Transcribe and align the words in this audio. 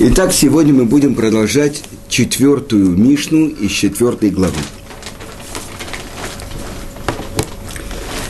Итак, 0.00 0.32
сегодня 0.32 0.72
мы 0.72 0.84
будем 0.84 1.16
продолжать 1.16 1.82
четвертую 2.08 2.96
Мишну 2.96 3.48
из 3.48 3.72
четвертой 3.72 4.30
главы. 4.30 4.54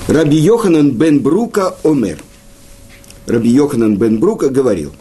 Раби 0.06 0.38
Йоханан 0.38 0.92
бен 0.92 1.20
Брука 1.20 1.76
омер. 1.84 2.20
Раби 3.26 3.50
Йоханан 3.50 3.98
бен 3.98 4.18
Брука 4.18 4.48
говорил, 4.48 4.94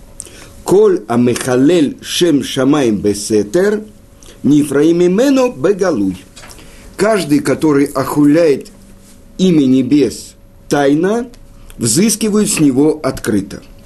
«Коль 0.66 1.04
амехалель 1.08 2.00
шем 2.02 2.44
шамаем 2.44 2.98
бесетер, 2.98 3.84
нифраимимено 4.44 5.50
бегалуй». 5.50 6.18
Каждый, 6.98 7.40
который 7.40 7.86
охуляет 7.86 8.72
имя 9.38 9.66
небес 9.66 10.36
тайно, 10.68 11.30
взыскивают 11.78 12.50
с 12.50 12.60
него 12.60 13.00
открыто– 13.02 13.64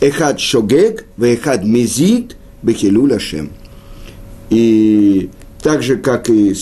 Эхад 0.00 0.40
шогег, 0.40 1.06
вехад 1.16 1.64
мезид, 1.64 2.36
бехилю 2.62 3.06
лашем. 3.06 3.50
И 4.50 5.30
так 5.62 5.82
же, 5.82 5.96
как 5.96 6.28
и 6.28 6.54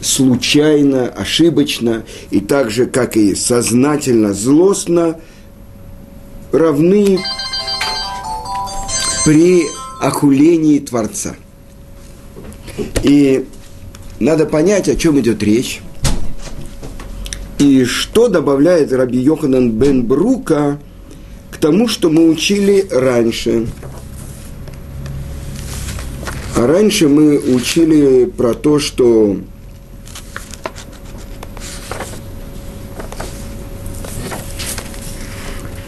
случайно, 0.00 1.08
ошибочно, 1.08 2.04
и 2.30 2.40
так 2.40 2.70
же, 2.70 2.86
как 2.86 3.16
и 3.16 3.34
сознательно, 3.34 4.32
злостно, 4.32 5.20
равны 6.52 7.20
при 9.24 9.62
охулении 10.00 10.78
Творца. 10.78 11.36
И 13.02 13.46
надо 14.18 14.46
понять, 14.46 14.88
о 14.88 14.96
чем 14.96 15.20
идет 15.20 15.42
речь. 15.42 15.82
И 17.58 17.84
что 17.84 18.28
добавляет 18.28 18.90
Раби 18.92 19.18
Йоханан 19.18 19.70
бен 19.72 20.04
Брука– 20.06 20.78
тому, 21.58 21.88
что 21.88 22.10
мы 22.10 22.28
учили 22.28 22.86
раньше. 22.90 23.66
А 26.56 26.66
раньше 26.66 27.08
мы 27.08 27.38
учили 27.38 28.26
про 28.26 28.54
то, 28.54 28.78
что 28.78 29.36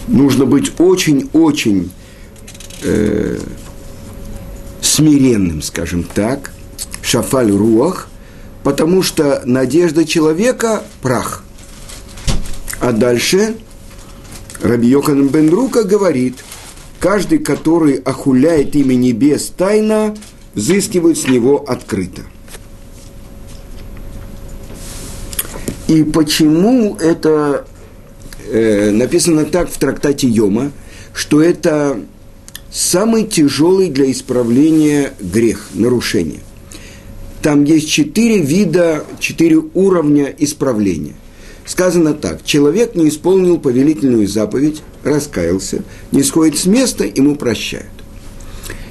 нужно 0.08 0.46
быть 0.46 0.72
очень-очень 0.78 1.90
э, 2.82 3.38
смиренным, 4.80 5.62
скажем 5.62 6.04
так, 6.04 6.52
шафаль 7.02 7.50
руах, 7.50 8.08
потому 8.62 9.02
что 9.02 9.42
надежда 9.44 10.04
человека– 10.04 10.82
прах. 11.02 11.44
А 12.80 12.92
дальше– 12.92 13.56
Раби 14.62 14.88
Йохан 14.88 15.28
бен 15.28 15.50
Рука 15.50 15.82
говорит, 15.82 16.36
каждый, 17.00 17.38
который 17.38 17.96
охуляет 17.96 18.76
имя 18.76 18.94
небес 18.94 19.52
тайно, 19.56 20.14
взыскивает 20.54 21.18
с 21.18 21.26
него 21.26 21.64
открыто. 21.66 22.22
И 25.88 26.04
почему 26.04 26.96
это 26.96 27.66
э, 28.48 28.92
написано 28.92 29.44
так 29.46 29.68
в 29.68 29.76
трактате 29.78 30.28
Йома, 30.28 30.70
что 31.12 31.42
это 31.42 32.00
самый 32.70 33.24
тяжелый 33.24 33.90
для 33.90 34.10
исправления 34.12 35.12
грех, 35.20 35.70
нарушение. 35.74 36.40
Там 37.42 37.64
есть 37.64 37.90
четыре 37.90 38.38
вида, 38.38 39.04
четыре 39.18 39.56
уровня 39.74 40.32
исправления 40.38 41.14
сказано 41.66 42.14
так. 42.14 42.44
Человек 42.44 42.94
не 42.94 43.08
исполнил 43.08 43.58
повелительную 43.58 44.26
заповедь, 44.26 44.82
раскаялся, 45.04 45.82
не 46.10 46.22
сходит 46.22 46.58
с 46.58 46.66
места, 46.66 47.04
ему 47.04 47.36
прощают. 47.36 47.86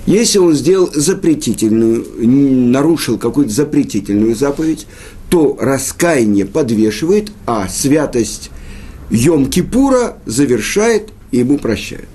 Если 0.05 0.39
он 0.39 0.53
сделал 0.53 0.89
запретительную, 0.93 2.05
нарушил 2.17 3.17
какую-то 3.17 3.53
запретительную 3.53 4.35
заповедь, 4.35 4.87
то 5.29 5.57
раскаяние 5.59 6.45
подвешивает, 6.45 7.31
а 7.45 7.69
святость 7.69 8.49
Йом-Кипура 9.11 10.15
завершает 10.25 11.09
и 11.31 11.37
ему 11.37 11.57
прощают. 11.57 12.09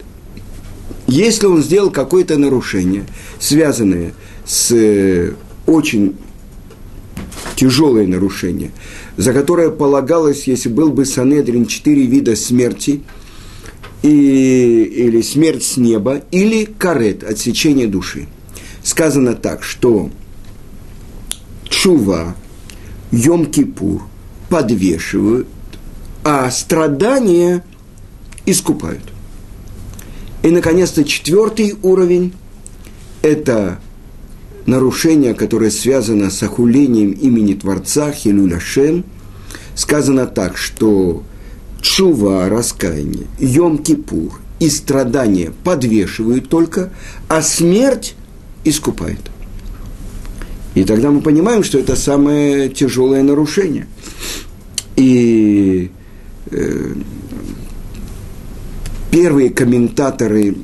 Если 1.06 1.46
он 1.46 1.62
сделал 1.62 1.90
какое-то 1.90 2.36
нарушение, 2.36 3.06
связанное 3.38 4.12
с 4.44 4.72
э, 4.72 5.32
очень 5.66 6.16
тяжелое 7.54 8.06
нарушение, 8.06 8.72
за 9.16 9.32
которое 9.32 9.70
полагалось, 9.70 10.46
если 10.46 10.68
был 10.68 10.90
бы 10.90 11.04
Санедрин, 11.04 11.66
четыре 11.66 12.06
вида 12.06 12.36
смерти, 12.36 13.02
и, 14.02 14.82
или 14.82 15.22
смерть 15.22 15.64
с 15.64 15.76
неба, 15.76 16.22
или 16.30 16.64
карет, 16.64 17.24
отсечение 17.24 17.86
души. 17.86 18.26
Сказано 18.82 19.34
так, 19.34 19.62
что 19.62 20.10
Чува, 21.68 22.36
Йом-Кипур 23.10 24.02
подвешивают, 24.48 25.48
а 26.22 26.50
страдания 26.50 27.64
искупают. 28.44 29.02
И, 30.42 30.48
наконец-то, 30.48 31.04
четвертый 31.04 31.74
уровень– 31.82 32.32
это 33.22 33.80
нарушение, 34.66 35.34
которое 35.34 35.70
связано 35.70 36.30
с 36.30 36.42
охулением 36.42 37.12
имени 37.12 37.54
Творца 37.54 38.12
Хилюля 38.12 38.60
Шем, 38.60 39.04
сказано 39.74 40.26
так, 40.26 40.56
что 40.56 41.22
чува, 41.80 42.48
раскаяние, 42.48 43.26
Йом-Кипур 43.38 44.32
и 44.58 44.68
страдания 44.68 45.52
подвешивают 45.64 46.48
только, 46.48 46.90
а 47.28 47.42
смерть 47.42 48.14
искупает. 48.64 49.20
И 50.74 50.84
тогда 50.84 51.10
мы 51.10 51.22
понимаем, 51.22 51.64
что 51.64 51.78
это 51.78 51.96
самое 51.96 52.68
тяжелое 52.68 53.22
нарушение. 53.22 53.86
И 54.96 55.90
э, 56.50 56.92
первые 59.10 59.50
комментаторы, 59.50 60.54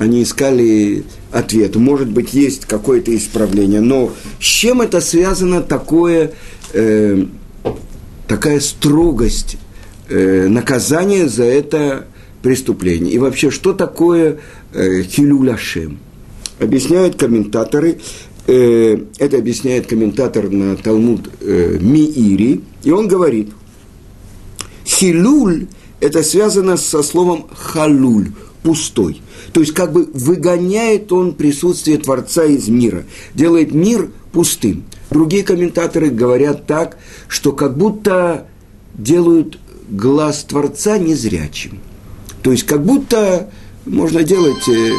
они 0.00 0.22
искали 0.22 1.04
ответ. 1.30 1.76
Может 1.76 2.10
быть, 2.10 2.32
есть 2.32 2.64
какое-то 2.64 3.14
исправление, 3.14 3.82
но 3.82 4.10
с 4.40 4.44
чем 4.44 4.80
это 4.80 5.02
связано 5.02 5.60
такое, 5.60 6.32
э, 6.72 7.26
такая 8.26 8.60
строгость 8.60 9.58
э, 10.08 10.48
наказания 10.48 11.28
за 11.28 11.44
это 11.44 12.06
преступление? 12.40 13.12
И 13.12 13.18
вообще, 13.18 13.50
что 13.50 13.74
такое 13.74 14.38
э, 14.72 15.02
хилюляшем? 15.02 15.98
Объясняют 16.58 17.16
комментаторы, 17.16 17.98
э, 18.46 18.96
это 19.18 19.36
объясняет 19.36 19.86
комментатор 19.86 20.48
на 20.48 20.76
Талмуд 20.76 21.28
э, 21.42 21.76
Миири, 21.78 22.62
и 22.84 22.90
он 22.90 23.06
говорит, 23.06 23.50
хилюль– 24.86 25.66
это 26.00 26.22
связано 26.22 26.78
со 26.78 27.02
словом 27.02 27.48
халуль, 27.54 28.28
пустой– 28.62 29.22
то 29.52 29.60
есть 29.60 29.72
как 29.72 29.92
бы 29.92 30.08
выгоняет 30.12 31.12
он 31.12 31.34
присутствие 31.34 31.98
Творца 31.98 32.44
из 32.44 32.68
мира, 32.68 33.04
делает 33.34 33.72
мир 33.72 34.10
пустым. 34.32 34.84
Другие 35.10 35.42
комментаторы 35.42 36.10
говорят 36.10 36.66
так, 36.66 36.96
что 37.26 37.52
как 37.52 37.76
будто 37.76 38.46
делают 38.94 39.58
глаз 39.88 40.44
Творца 40.44 40.98
незрячим. 40.98 41.80
То 42.42 42.52
есть 42.52 42.64
как 42.64 42.84
будто 42.84 43.50
можно 43.86 44.22
делать... 44.22 44.68
Э, 44.68 44.92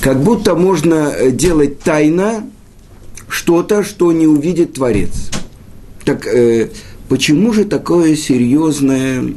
как 0.00 0.22
будто 0.22 0.54
можно 0.54 1.30
делать 1.30 1.78
тайно 1.80 2.50
что-то, 3.28 3.84
что 3.84 4.12
не 4.12 4.26
увидит 4.26 4.74
Творец. 4.74 5.30
Так 6.04 6.26
э, 6.26 6.68
Почему 7.08 7.52
же 7.52 7.64
такое 7.64 8.16
серьезное 8.16 9.34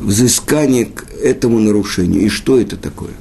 взыскание 0.00 0.86
к 0.86 1.06
этому 1.22 1.58
нарушению? 1.58 2.22
И 2.22 2.28
что 2.28 2.58
это 2.58 2.76
такое? 2.76 3.12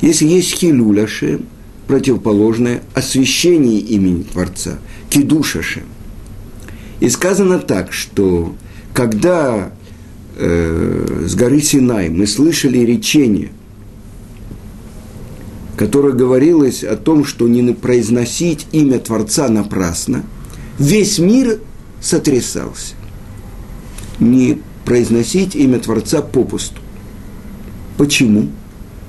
Если 0.00 0.26
есть 0.26 0.54
хилуляше, 0.54 1.40
противоположное 1.86 2.82
освящение 2.94 3.78
имени 3.80 4.22
Творца, 4.22 4.78
кидушаше. 5.10 5.82
И 7.00 7.08
сказано 7.08 7.58
так, 7.58 7.92
что 7.92 8.54
когда 8.94 9.72
э, 10.36 11.24
с 11.26 11.34
горы 11.34 11.60
Синай 11.60 12.08
мы 12.08 12.26
слышали 12.26 12.78
речение, 12.78 13.52
которое 15.76 16.12
говорилось 16.12 16.84
о 16.84 16.96
том, 16.96 17.24
что 17.24 17.48
не 17.48 17.72
произносить 17.72 18.66
имя 18.72 18.98
Творца 18.98 19.48
напрасно, 19.48 20.24
весь 20.78 21.18
мир 21.18 21.58
сотрясался. 22.02 22.94
Не 24.18 24.60
произносить 24.84 25.54
имя 25.54 25.78
Творца 25.78 26.20
попусту. 26.20 26.80
Почему? 27.96 28.48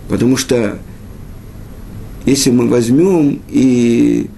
Потому 0.07 0.37
что 0.37 0.79
если 2.25 2.51
мы 2.51 2.67
возьмем 2.69 3.41
и 3.49 4.29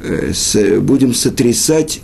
э, 0.00 0.80
будем 0.80 1.14
сотрясать 1.14 2.02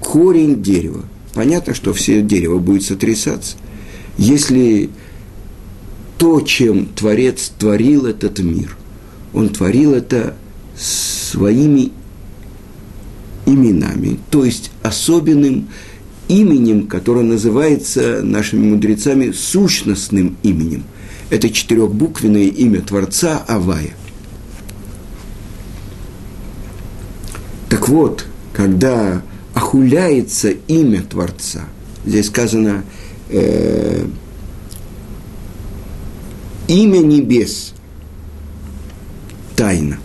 корень 0.00 0.62
дерева, 0.62 1.04
понятно, 1.34 1.74
что 1.74 1.92
все 1.92 2.22
дерево 2.22 2.58
будет 2.58 2.84
сотрясаться. 2.84 3.56
Если 4.16 4.90
то, 6.16 6.40
чем 6.40 6.86
Творец 6.86 7.52
творил 7.58 8.06
этот 8.06 8.38
мир, 8.38 8.76
он 9.34 9.50
творил 9.50 9.92
это 9.92 10.34
своими 10.76 11.92
именами, 13.46 14.18
то 14.30 14.44
есть 14.44 14.70
особенным 14.82 15.68
именем, 16.28 16.86
которое 16.86 17.24
называется 17.24 18.22
нашими 18.22 18.70
мудрецами 18.70 19.30
сущностным 19.30 20.36
именем. 20.42 20.84
Это 21.30 21.50
четырехбуквенное 21.50 22.48
имя 22.48 22.82
Творца 22.82 23.42
Авая. 23.48 23.94
Так 27.68 27.88
вот, 27.88 28.26
когда 28.52 29.22
охуляется 29.54 30.50
имя 30.50 31.02
Творца, 31.02 31.64
здесь 32.04 32.26
сказано 32.26 32.84
э, 33.28 34.06
имя 36.68 36.98
небес, 36.98 37.72
тайна. 39.56 39.98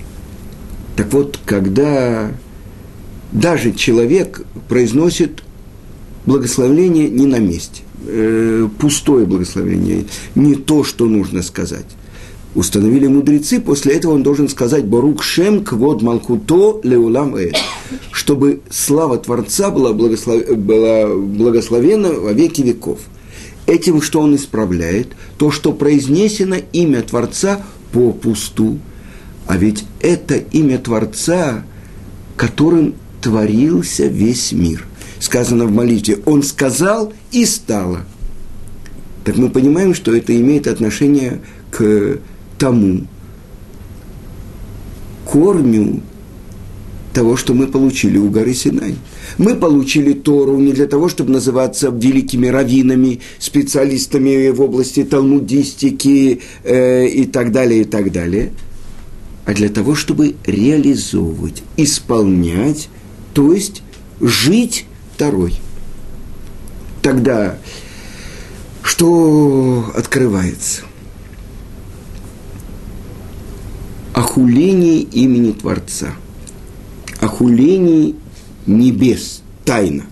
Так 0.95 1.13
вот, 1.13 1.39
когда 1.45 2.31
даже 3.31 3.71
человек 3.73 4.43
произносит 4.67 5.43
благословление 6.25 7.09
не 7.09 7.25
на 7.25 7.39
месте, 7.39 7.83
э, 8.05 8.67
пустое 8.79 9.25
благословение, 9.25 10.05
не 10.35 10.55
то, 10.55 10.83
что 10.83 11.05
нужно 11.05 11.41
сказать. 11.41 11.85
Установили 12.53 13.07
мудрецы, 13.07 13.61
после 13.61 13.93
этого 13.95 14.13
он 14.13 14.23
должен 14.23 14.49
сказать 14.49 14.85
«Барук 14.85 15.23
шем 15.23 15.63
квод 15.63 16.01
малхуто 16.01 16.81
леулам 16.83 17.37
э», 17.37 17.51
чтобы 18.11 18.59
слава 18.69 19.17
Творца 19.17 19.71
была, 19.71 19.93
благослов... 19.93 20.45
была 20.57 21.07
благословена 21.15 22.09
во 22.09 22.33
веки 22.33 22.61
веков. 22.61 22.99
Этим, 23.67 24.01
что 24.01 24.19
он 24.19 24.35
исправляет, 24.35 25.15
то, 25.37 25.49
что 25.49 25.71
произнесено 25.71 26.57
имя 26.73 27.01
Творца 27.03 27.63
по 27.93 28.11
пусту, 28.11 28.79
а 29.47 29.55
ведь 29.55 29.85
это 30.01 30.35
имя 30.35 30.77
Творца, 30.77 31.63
которым 32.35 32.95
творился 33.21 34.07
весь 34.07 34.51
мир. 34.51 34.85
Сказано 35.19 35.65
в 35.65 35.71
молитве, 35.71 36.19
он 36.25 36.43
сказал 36.43 37.13
и 37.31 37.45
стало. 37.45 38.05
Так 39.23 39.37
мы 39.37 39.49
понимаем, 39.49 39.93
что 39.93 40.15
это 40.15 40.35
имеет 40.35 40.67
отношение 40.67 41.41
к 41.69 42.19
тому 42.57 43.01
корню 45.25 46.01
того, 47.13 47.35
что 47.35 47.53
мы 47.53 47.67
получили 47.67 48.17
у 48.17 48.29
горы 48.29 48.53
Синай. 48.53 48.95
Мы 49.37 49.55
получили 49.55 50.13
Тору 50.13 50.57
не 50.59 50.71
для 50.71 50.87
того, 50.87 51.09
чтобы 51.09 51.31
называться 51.31 51.89
великими 51.89 52.47
раввинами, 52.47 53.19
специалистами 53.37 54.49
в 54.49 54.61
области 54.61 55.03
талмудистики 55.03 56.41
э, 56.63 57.07
и 57.07 57.25
так 57.25 57.51
далее, 57.51 57.81
и 57.81 57.85
так 57.85 58.11
далее, 58.11 58.53
а 59.45 59.53
для 59.53 59.69
того, 59.69 59.95
чтобы 59.95 60.35
реализовывать, 60.45 61.63
исполнять 61.77 62.89
то 63.33 63.53
есть 63.53 63.81
жить 64.19 64.85
второй. 65.15 65.59
Тогда 67.01 67.57
что 68.83 69.91
открывается? 69.95 70.83
Охуление 74.13 75.01
имени 75.01 75.51
Творца, 75.51 76.13
охуление 77.19 78.15
небес, 78.65 79.41
тайна. 79.65 80.05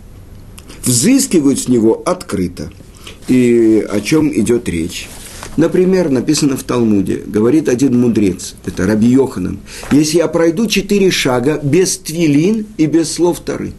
Взыскивают 0.85 1.59
с 1.59 1.67
него 1.67 2.01
открыто. 2.05 2.71
И 3.27 3.85
о 3.89 4.01
чем 4.01 4.31
идет 4.33 4.67
речь? 4.69 5.07
Например, 5.59 6.09
написано 6.09 6.55
в 6.55 6.63
Талмуде, 6.63 7.21
говорит 7.27 7.67
один 7.67 7.99
мудрец, 7.99 8.55
это 8.65 8.87
Раби 8.87 9.07
Йоханан, 9.07 9.59
если 9.91 10.19
я 10.19 10.29
пройду 10.29 10.67
четыре 10.67 11.11
шага 11.11 11.59
без 11.61 11.97
твилин 11.97 12.65
и 12.77 12.85
без 12.85 13.11
слов 13.11 13.41
Тары, 13.41 13.73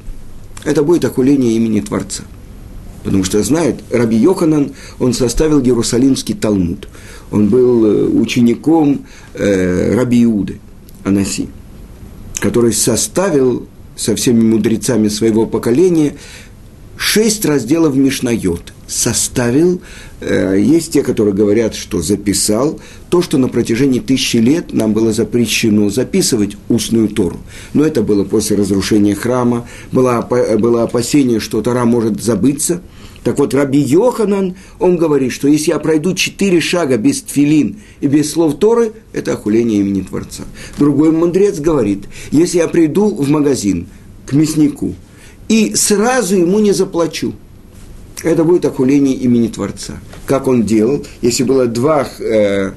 это 0.63 0.83
будет 0.83 1.07
охуление 1.07 1.57
имени 1.57 1.81
Творца. 1.81 2.25
Потому 3.03 3.25
что 3.25 3.43
знает, 3.43 3.77
Раби 3.91 4.19
Йоханан, 4.19 4.73
он 4.99 5.15
составил 5.15 5.63
Иерусалимский 5.63 6.35
Талмуд. 6.35 6.87
Он 7.31 7.49
был 7.49 7.87
э, 7.87 8.05
учеником 8.09 9.07
э, 9.33 9.95
Раби 9.95 10.23
Иуды, 10.25 10.61
Анаси, 11.03 11.49
который 12.41 12.75
составил 12.75 13.67
со 13.97 14.15
всеми 14.17 14.43
мудрецами 14.43 15.09
своего 15.09 15.47
поколения 15.47 16.13
шесть 17.01 17.45
разделов 17.45 17.97
Мишнайот. 17.97 18.73
Составил 18.87 19.81
Э, 20.21 20.59
есть 20.59 20.93
те, 20.93 21.03
которые 21.03 21.35
говорят, 21.35 21.75
что 21.75 22.03
записал 22.03 22.79
то, 23.09 23.23
что 23.23 23.39
на 23.39 23.49
протяжении 23.49 24.01
тысячи 24.01 24.37
лет 24.37 24.73
нам 24.73 24.93
было 24.93 25.13
запрещено 25.13 25.89
записывать 25.89 26.57
устную 26.69 27.09
Тору. 27.09 27.39
Но 27.73 27.85
это 27.85 28.03
было 28.03 28.25
после 28.25 28.57
разрушения 28.57 29.15
храма, 29.15 29.67
было, 29.93 30.27
было 30.59 30.83
опасение, 30.83 31.41
что 31.41 31.63
Тора 31.63 31.85
может 31.87 32.23
забыться. 32.23 32.83
Так 33.25 33.39
вот, 33.39 33.53
Раби 33.53 33.79
Йоханан, 33.79 34.57
он 34.79 34.97
говорит, 34.97 35.33
что 35.33 35.49
если 35.49 35.73
я 35.73 35.79
пройду 35.79 36.15
четыре 36.15 36.61
шага 36.61 36.97
без 36.97 37.21
тфилин 37.23 37.77
и 38.01 38.07
без 38.07 38.33
слов 38.33 38.59
Торы, 38.59 38.93
это 39.13 39.35
охуление 39.35 39.81
имени 39.81 40.03
Творца. 40.03 40.45
Другой 40.79 41.13
мудрец 41.13 41.59
говорит, 41.59 42.05
если 42.31 42.59
я 42.59 42.69
приду 42.69 43.09
в 43.15 43.29
магазин 43.29 43.89
к 44.27 44.33
мяснику 44.33 44.95
и 45.51 45.75
сразу 45.75 46.37
ему 46.37 46.61
не 46.61 46.73
заплачу– 46.73 47.35
это 48.23 48.45
будет 48.45 48.65
охуление 48.65 49.15
имени 49.15 49.49
Творца. 49.49 49.95
Как 50.27 50.47
он 50.47 50.65
делал, 50.65 51.05
если 51.23 51.43
было 51.43 51.67
два 51.67 52.07
э, 52.19 52.73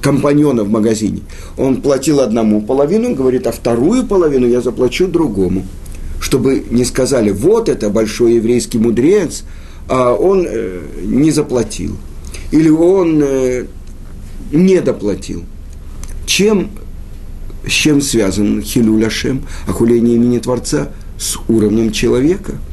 компаньона 0.00 0.62
в 0.62 0.70
магазине, 0.70 1.22
он 1.56 1.82
платил 1.82 2.20
одному 2.20 2.62
половину, 2.62 3.14
говорит, 3.14 3.46
а 3.46 3.52
вторую 3.52 4.06
половину 4.06 4.46
я 4.46 4.60
заплачу 4.60 5.08
другому. 5.08 5.66
Чтобы 6.20 6.64
не 6.70 6.84
сказали, 6.84 7.30
вот 7.30 7.68
это 7.68 7.90
большой 7.90 8.34
еврейский 8.34 8.78
мудрец, 8.78 9.44
а 9.88 10.14
он 10.14 10.46
э, 10.48 10.80
не 11.02 11.30
заплатил. 11.30 11.96
Или 12.52 12.68
он 12.68 13.20
э, 13.22 13.66
не 14.52 14.80
доплатил. 14.80 15.44
Чем, 16.26 16.70
с 17.66 17.70
чем 17.70 18.00
связан 18.00 18.62
Хилюляшем, 18.62 19.42
охуление 19.66 20.14
имени 20.14 20.38
Творца? 20.38 20.90
С 21.18 21.36
уровнем 21.48 21.92
человека– 21.92 22.54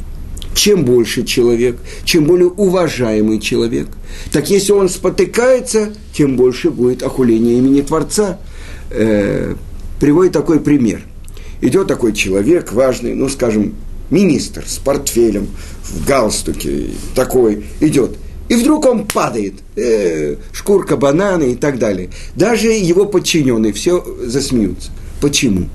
чем 0.53 0.85
больше 0.85 1.23
человек, 1.23 1.77
чем 2.05 2.25
более 2.25 2.47
уважаемый 2.47 3.39
человек, 3.39 3.87
так 4.31 4.49
если 4.49 4.71
он 4.71 4.89
спотыкается, 4.89 5.93
тем 6.13 6.35
больше 6.35 6.69
будет 6.69 7.03
охуление 7.03 7.57
имени 7.57 7.81
Творца. 7.81 8.39
Э, 8.89 9.55
приводит 9.99 10.33
такой 10.33 10.59
пример. 10.59 11.01
Идет 11.61 11.87
такой 11.87 12.13
человек 12.13 12.73
важный, 12.73 13.15
ну, 13.15 13.29
скажем, 13.29 13.73
министр 14.09 14.63
с 14.67 14.77
портфелем, 14.77 15.47
в 15.83 16.05
галстуке, 16.05 16.89
такой, 17.15 17.65
идет. 17.79 18.17
И 18.49 18.55
вдруг 18.55 18.85
он 18.85 19.07
падает, 19.07 19.55
э, 19.75 20.35
шкурка 20.51 20.97
банана 20.97 21.43
и 21.43 21.55
так 21.55 21.79
далее. 21.79 22.09
Даже 22.35 22.67
его 22.67 23.05
подчиненные 23.05 23.73
все 23.73 24.05
засмеются. 24.25 24.91
Почему? 25.21 25.69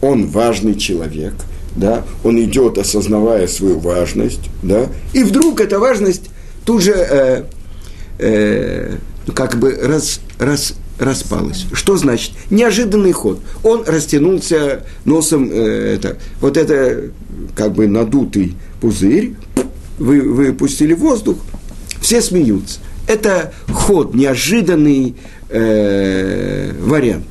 Он 0.00 0.26
важный 0.26 0.74
человек– 0.74 1.34
да, 1.78 2.04
он 2.24 2.40
идет, 2.42 2.78
осознавая 2.78 3.46
свою 3.46 3.78
важность, 3.78 4.50
да, 4.62 4.88
и 5.12 5.22
вдруг 5.22 5.60
эта 5.60 5.78
важность 5.78 6.28
тут 6.64 6.82
же 6.82 6.92
э, 6.92 7.44
э, 8.18 8.96
как 9.34 9.58
бы 9.58 9.78
раз, 9.82 10.20
раз, 10.38 10.74
распалась. 10.98 11.66
Что 11.72 11.96
значит? 11.96 12.32
Неожиданный 12.50 13.12
ход. 13.12 13.40
Он 13.62 13.84
растянулся 13.86 14.84
носом, 15.04 15.50
э, 15.50 15.94
это, 15.96 16.18
вот 16.40 16.56
это 16.56 17.10
как 17.54 17.72
бы 17.72 17.86
надутый 17.86 18.54
пузырь, 18.80 19.34
вы 19.98 20.20
выпустили 20.20 20.94
воздух, 20.94 21.38
все 22.00 22.20
смеются. 22.20 22.80
Это 23.06 23.52
ход, 23.68 24.14
неожиданный 24.14 25.14
э, 25.48 26.72
вариант. 26.82 27.24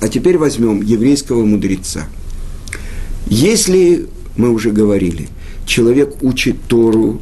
А 0.00 0.08
теперь 0.08 0.36
возьмем 0.36 0.82
еврейского 0.82 1.44
мудреца– 1.44 2.06
если, 3.26 4.06
мы 4.36 4.50
уже 4.50 4.70
говорили, 4.70 5.28
человек 5.66 6.22
учит 6.22 6.56
Тору 6.68 7.20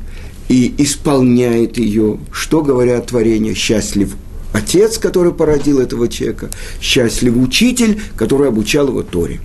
и 0.49 0.75
исполняет 0.79 1.79
ее, 1.79 2.19
что 2.31 2.63
говорят 2.63 3.07
творения, 3.07 3.55
счастлив 3.55 4.15
отец, 4.53 4.99
который 4.99 5.33
породил 5.33 5.81
этого 5.81 6.09
человека, 6.09 6.51
счастлив 6.81 7.37
учитель, 7.37 8.01
который 8.17 8.49
обучал 8.49 8.89
его 8.89 9.03
Торе. 9.03 9.41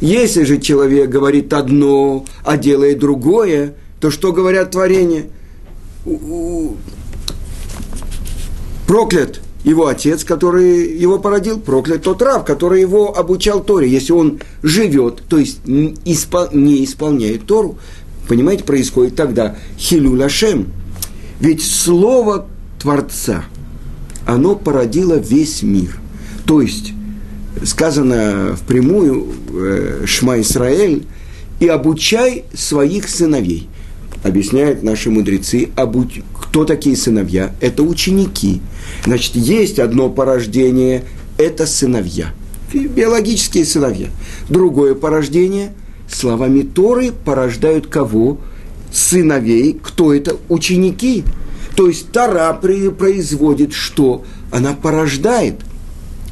Если 0.00 0.44
же 0.44 0.58
человек 0.58 1.08
говорит 1.08 1.52
одно, 1.52 2.26
а 2.44 2.56
делает 2.56 2.98
другое, 2.98 3.74
то 4.00 4.10
что 4.10 4.32
говорят 4.32 4.72
творения? 4.72 5.26
Проклят 8.86 9.40
его 9.66 9.88
отец, 9.88 10.22
который 10.22 10.96
его 10.96 11.18
породил, 11.18 11.58
проклят 11.58 12.02
тот 12.02 12.22
раб, 12.22 12.46
который 12.46 12.80
его 12.80 13.18
обучал 13.18 13.62
Торе. 13.64 13.90
Если 13.90 14.12
он 14.12 14.38
живет, 14.62 15.24
то 15.28 15.38
есть 15.38 15.66
не 15.66 15.96
исполняет 16.84 17.46
Тору, 17.46 17.76
понимаете, 18.28 18.62
происходит 18.62 19.16
тогда 19.16 19.56
хилю 19.76 20.16
лашем. 20.16 20.68
Ведь 21.40 21.64
слово 21.64 22.46
Творца, 22.80 23.44
оно 24.24 24.54
породило 24.54 25.14
весь 25.14 25.64
мир. 25.64 25.98
То 26.46 26.60
есть, 26.60 26.92
сказано 27.64 28.56
впрямую 28.56 29.26
э, 29.52 30.04
Шма 30.06 30.40
Исраэль, 30.42 31.06
и 31.58 31.66
обучай 31.66 32.44
своих 32.54 33.08
сыновей. 33.08 33.68
Объясняют 34.26 34.82
наши 34.82 35.08
мудрецы, 35.08 35.68
обуч... 35.76 36.20
кто 36.34 36.64
такие 36.64 36.96
сыновья? 36.96 37.54
Это 37.60 37.84
ученики. 37.84 38.60
Значит, 39.04 39.36
есть 39.36 39.78
одно 39.78 40.10
порождение, 40.10 41.04
это 41.38 41.64
сыновья, 41.64 42.34
биологические 42.74 43.64
сыновья. 43.64 44.08
Другое 44.48 44.96
порождение, 44.96 45.74
словами 46.10 46.62
Торы 46.62 47.12
порождают 47.12 47.86
кого? 47.86 48.38
Сыновей. 48.92 49.78
Кто 49.80 50.12
это? 50.12 50.36
Ученики. 50.48 51.22
То 51.76 51.86
есть 51.86 52.10
Тора 52.10 52.52
производит 52.52 53.74
что? 53.74 54.24
Она 54.50 54.72
порождает. 54.72 55.60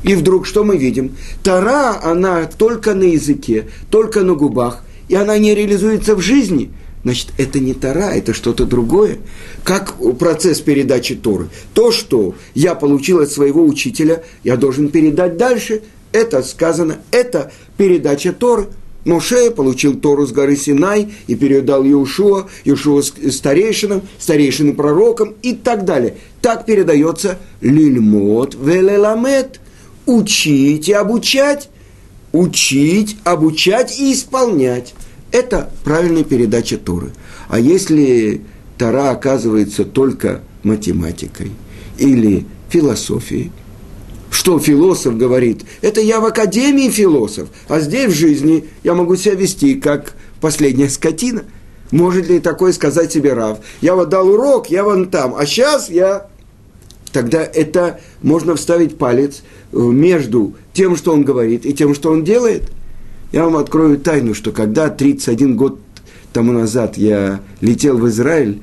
И 0.02 0.16
вдруг 0.16 0.46
что 0.46 0.64
мы 0.64 0.78
видим? 0.78 1.12
Тора, 1.44 2.00
она 2.02 2.46
только 2.46 2.92
на 2.94 3.04
языке, 3.04 3.68
только 3.88 4.22
на 4.22 4.34
губах, 4.34 4.84
и 5.06 5.14
она 5.14 5.38
не 5.38 5.54
реализуется 5.54 6.16
в 6.16 6.20
жизни– 6.20 6.72
значит, 7.04 7.28
это 7.38 7.60
не 7.60 7.74
Тора, 7.74 8.10
это 8.14 8.32
что-то 8.34 8.64
другое. 8.64 9.18
Как 9.62 9.94
процесс 10.18 10.60
передачи 10.60 11.14
Торы. 11.14 11.48
То, 11.74 11.92
что 11.92 12.34
я 12.54 12.74
получил 12.74 13.20
от 13.20 13.30
своего 13.30 13.64
учителя, 13.64 14.24
я 14.42 14.56
должен 14.56 14.88
передать 14.88 15.36
дальше. 15.36 15.82
Это 16.12 16.42
сказано, 16.42 16.98
это 17.10 17.52
передача 17.76 18.32
Торы. 18.32 18.66
Моше 19.04 19.50
получил 19.50 20.00
Тору 20.00 20.26
с 20.26 20.32
горы 20.32 20.56
Синай 20.56 21.12
и 21.26 21.34
передал 21.34 21.84
Иешуа, 21.84 22.48
Иешуа 22.64 23.02
старейшинам, 23.02 24.02
старейшинам 24.18 24.76
пророкам 24.76 25.34
и 25.42 25.52
так 25.52 25.84
далее. 25.84 26.16
Так 26.40 26.64
передается 26.64 27.38
лильмот 27.60 28.54
велеламет. 28.54 29.60
Учить 30.06 30.88
и 30.88 30.92
обучать. 30.92 31.68
Учить, 32.32 33.16
обучать 33.24 33.98
и 33.98 34.12
исполнять. 34.12 34.94
Это 35.34 35.68
правильная 35.82 36.22
передача 36.22 36.78
Торы. 36.78 37.10
А 37.48 37.58
если 37.58 38.42
Тора 38.78 39.10
оказывается 39.10 39.84
только 39.84 40.42
математикой 40.62 41.50
или 41.98 42.46
философией, 42.68 43.50
что 44.30 44.60
философ 44.60 45.16
говорит? 45.16 45.64
Это 45.82 46.00
я 46.00 46.20
в 46.20 46.24
академии 46.24 46.88
философ, 46.88 47.48
а 47.66 47.80
здесь 47.80 48.12
в 48.12 48.16
жизни 48.16 48.68
я 48.84 48.94
могу 48.94 49.16
себя 49.16 49.34
вести 49.34 49.74
как 49.74 50.14
последняя 50.40 50.88
скотина. 50.88 51.42
Может 51.90 52.28
ли 52.28 52.38
такое 52.38 52.72
сказать 52.72 53.12
себе 53.12 53.32
Рав? 53.32 53.58
Я 53.80 53.96
вот 53.96 54.10
дал 54.10 54.28
урок, 54.28 54.70
я 54.70 54.84
вон 54.84 55.10
там, 55.10 55.34
а 55.36 55.46
сейчас 55.46 55.90
я... 55.90 56.28
Тогда 57.12 57.42
это 57.42 58.00
можно 58.22 58.54
вставить 58.54 58.98
палец 58.98 59.42
между 59.72 60.54
тем, 60.72 60.96
что 60.96 61.12
он 61.12 61.24
говорит, 61.24 61.66
и 61.66 61.74
тем, 61.74 61.92
что 61.92 62.12
он 62.12 62.22
делает– 62.22 62.70
я 63.34 63.42
вам 63.42 63.56
открою 63.56 63.98
тайну, 63.98 64.32
что 64.32 64.52
когда 64.52 64.88
31 64.88 65.56
год 65.56 65.80
тому 66.32 66.52
назад 66.52 66.96
я 66.96 67.40
летел 67.60 67.98
в 67.98 68.08
Израиль, 68.08 68.62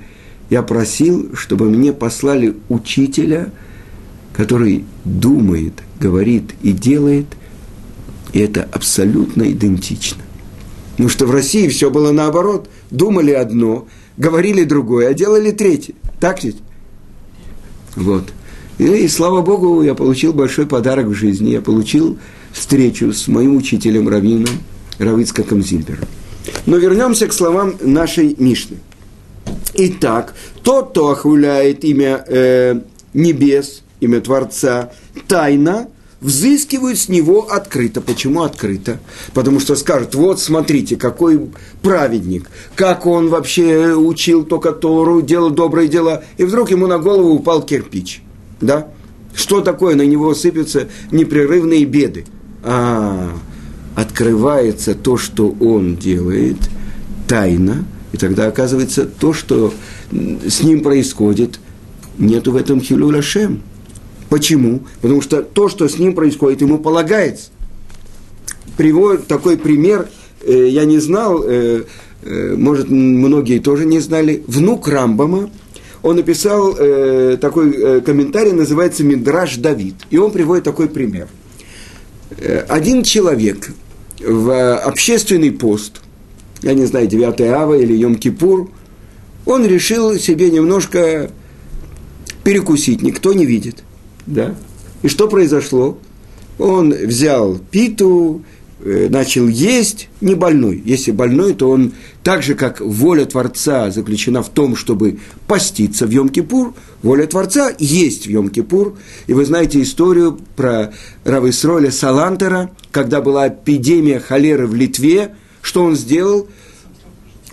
я 0.49 0.63
просил, 0.63 1.35
чтобы 1.35 1.69
мне 1.69 1.91
послали 1.91 2.55
учителя, 2.69 3.51
который 4.31 4.85
думает, 5.03 5.73
говорит 5.99 6.53
и 6.61 6.71
делает, 6.71 7.25
и 8.31 8.39
это 8.39 8.65
абсолютно 8.71 9.51
идентично. 9.51 10.21
Потому 10.91 11.09
что 11.09 11.25
в 11.25 11.31
России 11.31 11.67
все 11.67 11.91
было 11.91 12.13
наоборот. 12.13 12.69
Думали 12.91 13.31
одно, 13.31 13.89
говорили 14.15 14.63
другое, 14.63 15.09
а 15.09 15.13
делали 15.13 15.51
третье. 15.51 15.95
Так 16.21 16.45
ведь? 16.45 16.59
Вот. 17.97 18.31
И, 18.81 19.07
слава 19.09 19.43
Богу, 19.43 19.83
я 19.83 19.93
получил 19.93 20.33
большой 20.33 20.65
подарок 20.65 21.05
в 21.05 21.13
жизни. 21.13 21.51
Я 21.51 21.61
получил 21.61 22.17
встречу 22.51 23.13
с 23.13 23.27
моим 23.27 23.55
учителем 23.55 24.09
Равином, 24.09 24.49
Равицкаком 24.97 25.61
Зильбером. 25.61 26.05
Но 26.65 26.77
вернемся 26.77 27.27
к 27.27 27.33
словам 27.33 27.75
нашей 27.79 28.35
Мишны. 28.39 28.77
Итак, 29.75 30.33
тот, 30.63 30.89
кто 30.89 31.09
охуляет 31.11 31.83
имя 31.83 32.25
э, 32.27 32.81
небес, 33.13 33.83
имя 33.99 34.19
Творца, 34.19 34.91
тайно, 35.27 35.87
взыскивают 36.19 36.97
с 36.97 37.07
него 37.07 37.51
открыто. 37.51 38.01
Почему 38.01 38.41
открыто? 38.41 38.99
Потому 39.35 39.59
что 39.59 39.75
скажут, 39.75 40.15
вот 40.15 40.39
смотрите, 40.39 40.95
какой 40.95 41.51
праведник, 41.83 42.49
как 42.73 43.05
он 43.05 43.29
вообще 43.29 43.93
учил 43.93 44.43
только 44.43 44.71
Тору, 44.71 45.21
делал 45.21 45.51
добрые 45.51 45.87
дела, 45.87 46.23
и 46.37 46.45
вдруг 46.45 46.71
ему 46.71 46.87
на 46.87 46.97
голову 46.97 47.35
упал 47.35 47.61
кирпич. 47.61 48.23
Да? 48.61 48.87
Что 49.33 49.61
такое? 49.61 49.95
На 49.95 50.05
него 50.05 50.33
сыпятся 50.33 50.87
непрерывные 51.11 51.85
беды. 51.85 52.25
А, 52.63 53.33
открывается 53.95 54.95
то, 54.95 55.17
что 55.17 55.55
он 55.59 55.97
делает, 55.97 56.57
тайно, 57.27 57.85
и 58.11 58.17
тогда 58.17 58.47
оказывается 58.47 59.05
то, 59.05 59.33
что 59.33 59.73
с 60.11 60.63
ним 60.63 60.81
происходит, 60.81 61.59
нету 62.17 62.51
в 62.51 62.55
этом 62.55 62.81
хилю 62.81 63.07
лашем. 63.07 63.61
Почему? 64.29 64.81
Потому 65.01 65.21
что 65.21 65.41
то, 65.41 65.69
что 65.69 65.87
с 65.87 65.97
ним 65.97 66.13
происходит, 66.13 66.61
ему 66.61 66.77
полагается. 66.77 67.49
Приводит 68.77 69.27
такой 69.27 69.57
пример, 69.57 70.07
э, 70.41 70.67
я 70.69 70.85
не 70.85 70.99
знал, 70.99 71.43
э, 71.43 71.83
э, 72.23 72.55
может, 72.57 72.89
многие 72.89 73.59
тоже 73.59 73.85
не 73.85 73.99
знали, 73.99 74.43
внук 74.47 74.87
Рамбама, 74.87 75.49
он 76.03 76.15
написал 76.15 76.75
э, 76.77 77.37
такой 77.39 77.75
э, 77.75 78.01
комментарий, 78.01 78.51
называется 78.51 79.03
«Мидраш 79.03 79.57
Давид». 79.57 79.95
И 80.09 80.17
он 80.17 80.31
приводит 80.31 80.63
такой 80.63 80.89
пример– 80.89 81.27
Э, 82.37 82.65
один 82.67 83.03
человек 83.03 83.71
в 84.19 84.77
общественный 84.77 85.51
пост, 85.51 86.01
я 86.61 86.73
не 86.73 86.85
знаю, 86.85 87.07
9 87.07 87.41
ава 87.41 87.73
или 87.73 87.97
Йом-Кипур, 87.97 88.69
он 89.45 89.65
решил 89.65 90.15
себе 90.17 90.49
немножко 90.49 91.31
перекусить, 92.43 93.01
никто 93.01 93.33
не 93.33 93.45
видит. 93.45 93.83
Да? 94.25 94.55
И 95.01 95.07
что 95.07 95.27
произошло? 95.27 95.97
Он 96.59 96.91
взял 96.93 97.57
питу, 97.71 98.43
Э, 98.43 98.50
начал 98.83 99.47
есть, 99.47 100.09
не 100.21 100.35
больной. 100.35 100.81
Если 100.83 101.11
больной, 101.11 101.53
то 101.53 101.69
он 101.69 101.93
так 102.23 102.43
же, 102.43 102.55
как 102.55 102.81
воля 102.81 103.25
Творца 103.25 103.91
заключена 103.91 104.41
в 104.41 104.49
том, 104.49 104.75
чтобы 104.75 105.19
поститься 105.47 106.07
в 106.07 106.09
Йом-Кипур, 106.09 106.73
воля 107.03 107.27
Творца 107.27 107.71
есть 107.77 108.27
в 108.27 108.29
Йом-Кипур. 108.29 108.97
И 109.27 109.33
вы 109.33 109.45
знаете 109.45 109.81
историю 109.81 110.39
про 110.55 110.93
Рависроля 111.23 111.91
Салантера, 111.91 112.71
когда 112.91 113.21
была 113.21 113.49
эпидемия 113.49 114.19
холеры 114.19 114.67
в 114.67 114.75
Литве, 114.75 115.35
что 115.61 115.83
он 115.83 115.95
сделал? 115.95 116.47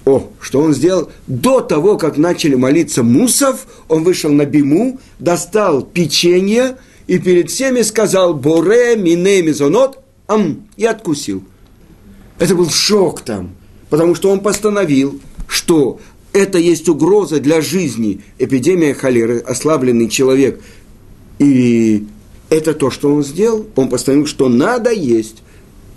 О, 0.06 0.30
что 0.40 0.60
он 0.62 0.72
сделал? 0.72 1.10
До 1.26 1.60
того, 1.60 1.98
как 1.98 2.16
начали 2.16 2.54
молиться 2.54 3.02
мусов, 3.02 3.66
он 3.88 4.04
вышел 4.04 4.32
на 4.32 4.46
биму, 4.46 4.98
достал 5.18 5.82
печенье 5.82 6.78
и 7.06 7.18
перед 7.18 7.50
всеми 7.50 7.82
сказал 7.82 8.32
«Боре 8.32 8.96
мине 8.96 9.42
мизонот» 9.42 9.98
ам, 10.28 10.68
и 10.76 10.84
откусил. 10.84 11.42
Это 12.38 12.54
был 12.54 12.70
шок 12.70 13.22
там, 13.22 13.50
потому 13.90 14.14
что 14.14 14.30
он 14.30 14.40
постановил, 14.40 15.20
что 15.48 15.98
это 16.32 16.58
есть 16.58 16.88
угроза 16.88 17.40
для 17.40 17.60
жизни, 17.60 18.20
эпидемия 18.38 18.94
холеры, 18.94 19.38
ослабленный 19.40 20.08
человек. 20.08 20.60
И 21.40 22.06
это 22.50 22.74
то, 22.74 22.90
что 22.90 23.12
он 23.12 23.24
сделал. 23.24 23.66
Он 23.74 23.88
постановил, 23.88 24.26
что 24.26 24.48
надо 24.48 24.92
есть 24.92 25.42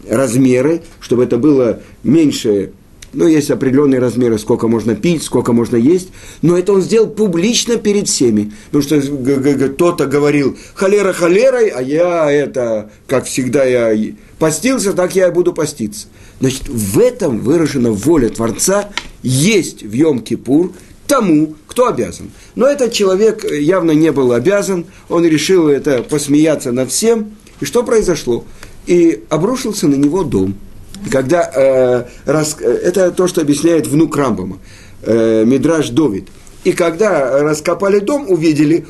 размеры, 0.10 0.82
чтобы 1.00 1.24
это 1.26 1.38
было 1.38 1.82
меньше 2.04 2.72
ну, 3.14 3.28
есть 3.28 3.52
определенные 3.52 4.00
размеры, 4.00 4.40
сколько 4.40 4.68
можно 4.68 4.96
пить, 4.96 5.24
сколько 5.24 5.54
можно 5.54 5.76
есть, 5.76 6.10
но 6.42 6.58
это 6.58 6.74
он 6.74 6.82
сделал 6.82 7.08
публично 7.08 7.76
перед 7.76 8.08
всеми. 8.08 8.54
Потому 8.72 8.84
что 8.84 9.68
кто-то 9.70 10.06
говорил, 10.06 10.58
холера 10.74 11.12
холерой, 11.12 11.70
а 11.70 11.82
я 11.82 12.32
это, 12.32 12.90
как 13.08 13.26
всегда, 13.26 13.64
я 13.66 14.14
постился, 14.40 14.94
так 14.94 15.16
я 15.16 15.28
и 15.28 15.32
буду 15.32 15.54
поститься. 15.54 16.08
Значит, 16.40 16.70
в 16.70 17.00
этом 17.00 17.40
выражена 17.40 17.92
воля 17.92 18.30
Творца 18.30 18.90
есть 19.24 19.84
в 19.84 19.94
Йом-Кипур 19.94 20.74
тому, 21.06 21.56
кто 21.68 21.88
обязан. 21.88 22.32
Но 22.56 22.66
этот 22.68 22.94
человек 22.94 23.50
явно 23.52 23.92
не 23.92 24.12
был 24.12 24.32
обязан, 24.32 24.86
он 25.10 25.26
решил 25.26 25.68
это 25.68 26.02
посмеяться 26.02 26.72
над 26.72 26.92
всем. 26.92 27.36
И 27.60 27.66
что 27.66 27.84
произошло? 27.84 28.46
И 28.88 29.24
обрушился 29.30 29.88
на 29.88 29.96
него 29.96 30.24
дом– 30.24 30.56
когда 31.10 31.50
э, 31.54 32.04
рас, 32.26 32.58
это 32.60 33.12
то, 33.12 33.28
что 33.28 33.42
объясняет 33.42 33.88
внук 33.88 34.16
Рамбама, 34.16 34.60
э, 35.02 35.44
Мидраж 35.46 35.90
Довид. 35.90 36.28
И 36.64 36.74
когда 36.74 37.42
раскопали 37.42 38.00
дом, 38.00 38.30
увидели 38.30 38.86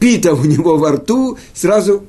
пита 0.00 0.34
у 0.34 0.44
него 0.44 0.76
во 0.76 0.92
рту, 0.92 1.38
сразу... 1.54 2.04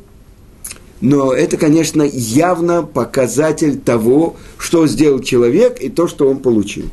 Но 1.02 1.32
это, 1.32 1.56
конечно, 1.56 2.04
явно 2.04 2.84
показатель 2.84 3.80
того, 3.80 4.36
что 4.58 4.86
сделал 4.86 5.20
человек 5.20 5.82
и 5.82 5.88
то, 5.88 6.10
что 6.10 6.28
он 6.28 6.40
получил. 6.40 6.90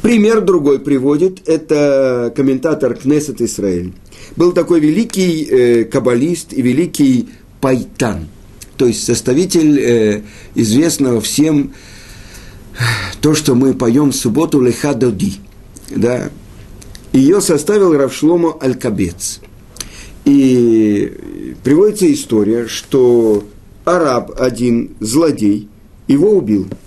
Пример 0.00 0.40
другой 0.40 0.80
приводит, 0.80 1.48
это 1.48 2.32
комментатор 2.34 2.94
Кнессет 2.94 3.40
Исраэль. 3.40 3.92
Был 4.34 4.50
такой 4.50 4.80
великий 4.80 5.44
э, 5.44 5.84
каббалист 5.84 6.52
и 6.52 6.60
великий 6.60 7.28
Пайтан, 7.60 8.26
то 8.76 8.86
есть 8.86 9.04
составитель 9.04 9.78
э, 9.78 10.22
известного 10.54 11.20
всем 11.20 11.74
то, 13.20 13.34
что 13.34 13.54
мы 13.54 13.74
поем 13.74 14.10
в 14.12 14.16
субботу 14.16 14.60
Леха 14.60 14.94
Доди. 14.94 15.34
Да? 15.94 16.30
Ее 17.12 17.40
составил 17.40 17.96
Равшломо 17.96 18.56
Алькабец. 18.60 19.40
И 20.24 21.12
приводится 21.62 22.10
история, 22.12 22.68
что 22.68 23.44
араб 23.84 24.32
один, 24.40 24.92
злодей, 25.00 25.68
его 26.06 26.30
убил– 26.30 26.68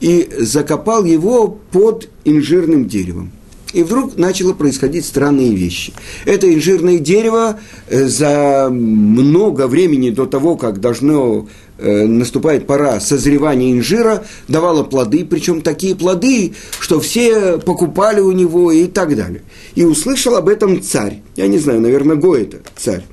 и 0.00 0.28
закопал 0.38 1.04
его 1.04 1.48
под 1.48 2.08
инжирным 2.24 2.86
деревом. 2.86 3.32
И 3.72 3.82
вдруг 3.82 4.16
начало 4.16 4.52
происходить 4.52 5.04
странные 5.04 5.54
вещи. 5.54 5.92
Это 6.24 6.52
инжирное 6.52 6.98
дерево 6.98 7.58
э, 7.88 8.06
за 8.06 8.68
много 8.70 9.66
времени 9.66 10.10
до 10.10 10.26
того, 10.26 10.56
как 10.56 10.80
должно 10.80 11.48
э, 11.78 12.06
наступает 12.06 12.66
пора 12.66 13.00
созревания 13.00 13.72
инжира, 13.72 14.24
давало 14.48 14.84
плоды, 14.84 15.24
причем 15.24 15.62
такие 15.62 15.96
плоды, 15.96 16.54
что 16.78 17.00
все 17.00 17.58
покупали 17.58 18.20
у 18.20 18.32
него 18.32 18.70
и 18.70 18.86
так 18.86 19.16
далее. 19.16 19.42
И 19.74 19.84
услышал 19.84 20.36
об 20.36 20.48
этом 20.48 20.80
царь. 20.80 21.20
Я 21.34 21.48
не 21.48 21.58
знаю, 21.58 21.80
наверное, 21.80 22.16
Го 22.16 22.36
это 22.36 22.58
царь. 22.76 23.04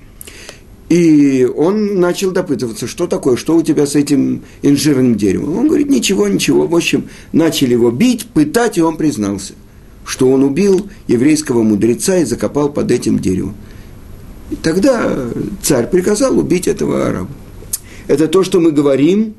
И 0.90 1.46
он 1.46 2.00
начал 2.00 2.32
допытываться, 2.32 2.88
что 2.88 3.08
такое, 3.08 3.36
что 3.36 3.56
у 3.56 3.64
тебя 3.64 3.88
с 3.88 3.96
этим 3.96 4.44
инжирным 4.62 5.16
деревом. 5.16 5.58
Он 5.58 5.68
говорит, 5.68 5.90
ничего, 5.90 6.28
ничего. 6.28 6.68
В 6.68 6.76
общем, 6.76 7.10
начали 7.32 7.72
его 7.72 7.90
бить, 7.90 8.28
пытать, 8.28 8.78
и 8.78 8.82
он 8.82 8.98
признался, 8.98 9.54
что 10.06 10.30
он 10.30 10.44
убил 10.44 10.90
еврейского 11.08 11.64
мудреца 11.64 12.18
и 12.18 12.26
закопал 12.26 12.70
под 12.70 12.92
этим 12.92 13.20
деревом. 13.20 13.56
И 14.50 14.56
тогда 14.56 15.30
царь 15.62 15.88
приказал 15.88 16.38
убить 16.38 16.68
этого 16.68 17.08
араба. 17.08 17.30
Это 18.08 18.28
то, 18.28 18.44
что 18.44 18.60
мы 18.60 18.72
говорим, 18.72 19.36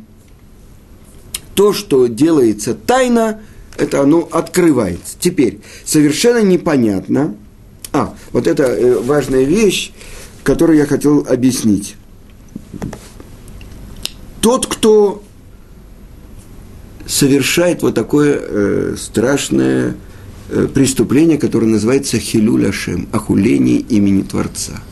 то, 1.54 1.72
что 1.72 2.06
делается 2.06 2.74
тайно, 2.74 3.40
это 3.76 4.00
оно 4.00 4.28
открывается. 4.30 5.16
Теперь, 5.18 5.60
совершенно 5.84 6.42
непонятно, 6.42 7.36
а, 7.92 8.14
вот 8.32 8.46
это 8.46 8.64
э, 8.64 8.98
важная 8.98 9.44
вещь, 9.44 9.92
который 10.42 10.78
я 10.78 10.86
хотел 10.86 11.26
объяснить. 11.28 11.96
Тот, 14.40 14.66
кто 14.66 15.22
совершает 17.06 17.82
вот 17.82 17.94
такое 17.94 18.38
э, 18.40 18.96
страшное 18.98 19.94
преступление, 20.48 21.38
которое 21.38 21.66
называется 21.66 22.18
хилюля 22.18 22.72
шем, 22.72 23.08
охуление 23.12 23.78
имени 23.78 24.22
Творца. 24.22 24.82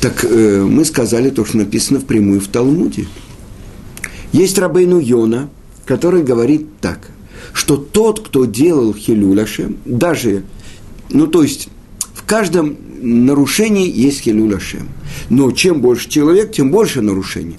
Так 0.00 0.24
э, 0.24 0.62
мы 0.62 0.84
сказали 0.84 1.30
то, 1.30 1.44
что 1.44 1.56
написано 1.56 2.00
впрямую 2.00 2.40
в 2.40 2.48
Талмуде. 2.48 3.06
Есть 4.32 4.58
Рабейну 4.58 5.00
Йона, 5.00 5.48
который 5.84 6.22
говорит 6.22 6.66
так, 6.80 7.10
что 7.52 7.76
тот, 7.76 8.20
кто 8.20 8.44
делал 8.44 8.94
хилюля 8.94 9.46
шем, 9.46 9.78
даже, 9.84 10.44
ну 11.08 11.26
то 11.26 11.42
есть 11.42 11.68
в 12.14 12.24
каждом 12.24 12.76
нарушений 13.00 13.88
есть 13.88 14.20
хилюль 14.20 14.56
Ашем. 14.56 14.88
Но 15.30 15.50
чем 15.52 15.80
больше 15.80 16.08
человек, 16.08 16.52
тем 16.52 16.70
больше 16.70 17.00
нарушений. 17.00 17.56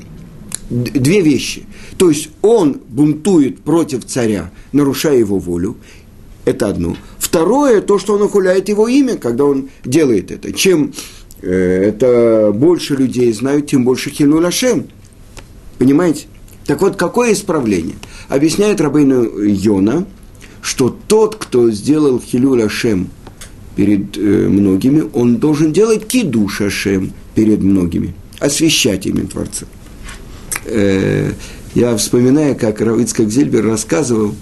Две 0.70 1.22
вещи. 1.22 1.64
То 1.98 2.10
есть 2.10 2.30
он 2.42 2.80
бунтует 2.88 3.60
против 3.60 4.06
царя, 4.06 4.52
нарушая 4.72 5.18
его 5.18 5.40
волю. 5.40 5.78
Это 6.46 6.70
одно. 6.70 6.96
Второе, 7.18 7.82
то, 7.82 8.00
что 8.00 8.14
он 8.14 8.24
охуляет 8.24 8.70
его 8.70 8.88
имя, 8.88 9.18
когда 9.18 9.44
он 9.46 9.70
делает 9.84 10.32
это. 10.32 10.54
Чем 10.54 10.94
э, 11.42 11.52
это 11.52 12.52
больше 12.54 12.96
людей 12.96 13.34
знают, 13.34 13.68
тем 13.68 13.84
больше 13.84 14.12
хилюль 14.12 14.46
Ашем. 14.46 14.88
Понимаете? 15.78 16.28
Так 16.66 16.82
вот, 16.82 16.96
какое 16.96 17.34
исправление? 17.34 17.96
Объясняет 18.30 18.80
Рабейну 18.80 19.42
Йона, 19.42 20.06
что 20.62 20.96
тот, 21.08 21.36
кто 21.36 21.72
сделал 21.72 22.22
хилюль 22.22 22.64
Ашем 22.64 23.10
перед 23.76 24.18
э, 24.18 24.22
многими, 24.22 25.04
он 25.14 25.38
должен 25.38 25.74
делать 25.74 26.06
кидуш 26.08 26.62
Ашем 26.62 27.12
перед 27.36 27.62
многими, 27.62 28.14
освещать 28.40 29.06
имя 29.08 29.26
Творца. 29.26 29.66
Я 31.78 31.96
вспоминаю, 31.96 32.56
как 32.56 32.82
Равицкак 32.82 33.30
Зельбер 33.30 33.64
рассказывал, 33.64 34.34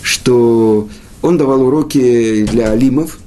что 0.00 0.88
он 1.22 1.36
давал 1.36 1.62
уроки 1.62 2.44
для 2.44 2.70
алимов, 2.70 3.18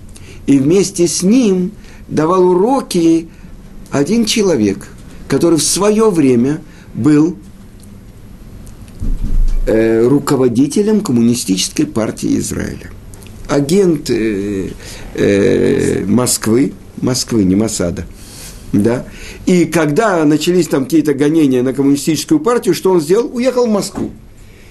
и 0.48 0.58
вместе 0.58 1.06
с 1.06 1.22
ним 1.22 1.74
давал 2.08 2.48
уроки 2.48 3.28
один 3.92 4.24
человек, 4.24 4.88
который 5.28 5.60
в 5.60 5.64
свое 5.64 6.10
время 6.10 6.62
был 6.94 7.36
э, 9.68 10.08
руководителем 10.08 11.02
коммунистической 11.02 11.86
партии 11.86 12.38
Израиля– 12.38 12.90
агент 13.50 14.10
э, 14.10 14.70
э, 15.14 16.06
Москвы, 16.06 16.72
Москвы, 17.02 17.44
не 17.44 17.56
Масада, 17.56 18.06
да, 18.74 19.06
и 19.46 19.66
когда 19.66 20.24
начались 20.24 20.68
там 20.68 20.86
какие-то 20.86 21.14
гонения 21.14 21.62
на 21.62 21.74
коммунистическую 21.74 22.40
партию, 22.40 22.74
что 22.74 22.92
он 22.92 23.02
сделал? 23.02 23.30
Уехал 23.34 23.68
в 23.68 23.70
Москву. 23.70 24.12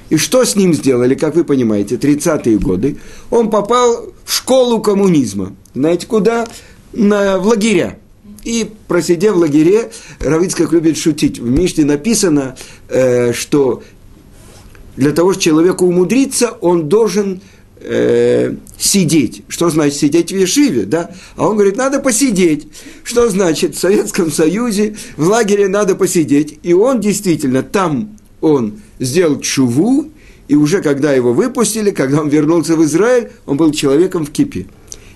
И 0.08 0.16
что 0.16 0.44
с 0.44 0.56
ним 0.56 0.74
сделали, 0.74 1.14
как 1.14 1.36
вы 1.36 1.44
понимаете, 1.44 1.94
30-е 1.94 2.58
годы? 2.58 2.98
Он 3.30 3.48
попал 3.48 4.06
в 4.24 4.32
школу 4.32 4.80
коммунизма. 4.80 5.54
Знаете, 5.74 6.06
куда? 6.06 6.48
На, 6.92 7.38
в 7.38 7.46
лагеря. 7.46 7.98
И 8.42 8.68
просидев 8.88 9.34
в 9.34 9.38
лагере, 9.38 9.90
Равицкак 10.18 10.72
любит 10.72 10.96
шутить. 10.96 11.38
В 11.38 11.48
Мишне 11.48 11.84
написано, 11.84 12.56
э, 12.88 13.32
что 13.32 13.82
для 14.96 15.12
того, 15.12 15.32
чтобы 15.32 15.44
человеку 15.44 15.86
умудриться, 15.86 16.50
он 16.60 16.88
должен 16.88 17.40
э, 17.80 18.54
сидеть. 18.78 19.42
Что 19.48 19.70
значит 19.70 19.98
сидеть 19.98 20.32
в 20.32 20.36
Ешиве, 20.36 20.84
да? 20.84 21.10
А 21.36 21.48
он 21.48 21.54
говорит, 21.54 21.76
надо 21.76 22.00
посидеть. 22.00 22.68
Что 23.02 23.28
значит 23.28 23.74
в 23.74 23.78
Советском 23.78 24.30
Союзе 24.30 24.96
в 25.16 25.26
лагере 25.28 25.68
надо 25.68 25.96
посидеть. 25.96 26.58
И 26.62 26.72
он 26.72 27.00
действительно 27.00 27.62
там, 27.62 28.16
он 28.40 28.80
сделал 28.98 29.40
чуву, 29.40 30.08
и 30.48 30.56
уже 30.56 30.82
когда 30.82 31.12
его 31.12 31.32
выпустили, 31.32 31.90
когда 31.90 32.20
он 32.20 32.28
вернулся 32.28 32.76
в 32.76 32.84
Израиль, 32.84 33.30
он 33.46 33.56
был 33.56 33.72
человеком 33.72 34.26
в 34.26 34.30
кипе. 34.30 34.66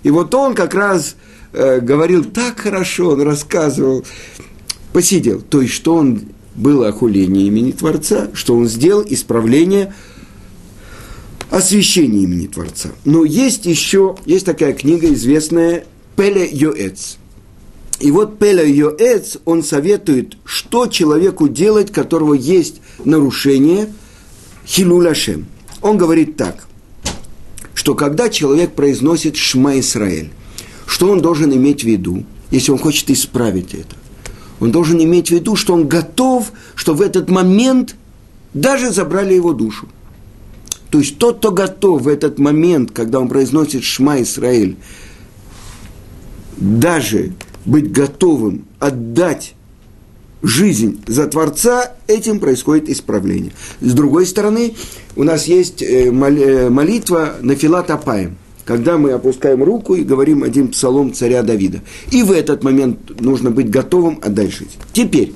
И 0.03 0.11
вот 0.11 0.35
он 0.35 0.55
как 0.55 0.75
раз 0.75 1.17
э, 1.53 1.81
говорил 1.81 2.25
так 2.25 2.61
хорошо, 2.61 3.11
он 3.11 3.23
рассказывал, 3.23 4.05
посидел. 4.93 5.41
То 5.41 5.61
есть, 5.61 5.75
что 5.75 5.97
он 5.97 6.23
было 6.55 6.89
охуление 6.89 7.49
имени 7.49 7.73
Творца, 7.73 8.29
что 8.33 8.57
он 8.57 8.69
сделал 8.69 9.05
исправление– 9.07 9.93
освящение 11.51 12.23
имени 12.23 12.47
Творца. 12.47 12.91
Но 13.05 13.25
есть 13.25 13.67
еще, 13.67 14.17
есть 14.27 14.47
такая 14.47 14.73
книга 14.73 15.13
известная 15.13 15.85
Пеле 16.17 16.49
Йоэц. 16.51 17.17
И 18.01 18.11
вот 18.11 18.39
Пеле 18.39 18.71
Йоэц, 18.71 19.39
он 19.45 19.63
советует, 19.63 20.37
что 20.45 20.87
человеку 20.87 21.49
делать, 21.49 21.93
которого 21.93 22.35
есть 22.35 22.81
нарушение 23.05 23.93
Хилуляшем. 24.67 25.47
Он 25.83 25.99
говорит 25.99 26.37
так, 26.37 26.67
что 27.75 27.95
когда 27.95 28.29
человек 28.29 28.73
произносит 28.75 29.37
Шма 29.37 29.79
Исраэль, 29.79 30.31
что 30.87 31.11
он 31.11 31.21
должен 31.21 31.53
иметь 31.55 31.83
в 31.83 31.87
виду, 31.87 32.25
если 32.51 32.73
он 32.73 32.79
хочет 32.79 33.11
исправить 33.11 33.75
это? 33.75 33.97
Он 34.61 34.71
должен 34.71 35.03
иметь 35.03 35.29
в 35.29 35.33
виду, 35.33 35.57
что 35.57 35.75
он 35.75 35.89
готов, 35.89 36.53
что 36.75 36.95
в 36.95 37.03
этот 37.03 37.29
момент 37.29 37.97
даже 38.55 38.91
забрали 38.93 39.35
его 39.35 39.53
душу. 39.53 39.89
То 40.95 41.01
есть 41.01 41.19
тот, 41.19 41.39
кто 41.39 41.51
готов 41.51 42.03
в 42.03 42.07
этот 42.07 42.39
момент, 42.39 42.93
когда 42.93 43.19
он 43.19 43.29
произносит 43.29 43.83
Шма 43.83 44.23
Исраэль, 44.23 44.77
даже 46.57 47.33
быть 47.65 47.91
готовым 47.91 48.67
отдать 48.79 49.57
жизнь 50.45 51.03
за 51.09 51.27
Творца, 51.27 51.95
этим 52.07 52.39
происходит 52.39 52.89
исправление. 52.89 53.51
С 53.81 53.93
другой 53.93 54.25
стороны, 54.25 54.77
у 55.17 55.25
нас 55.25 55.47
есть 55.47 55.83
э, 55.83 56.11
э, 56.11 56.71
молитва 56.71 57.39
на 57.41 57.57
Филат 57.57 57.91
Апаем, 57.91 58.37
когда 58.65 58.97
мы 58.97 59.11
опускаем 59.11 59.65
руку 59.65 59.97
и 59.97 60.05
говорим 60.05 60.45
один 60.45 60.69
псалом 60.69 61.13
царя 61.13 61.43
Давида. 61.43 61.81
И 62.13 62.23
в 62.23 62.31
этот 62.31 62.63
момент 62.63 63.21
нужно 63.21 63.51
быть 63.51 63.69
готовым 63.69 64.21
отдать 64.23 64.53
жизнь. 64.53 64.71
Теперь, 64.93 65.33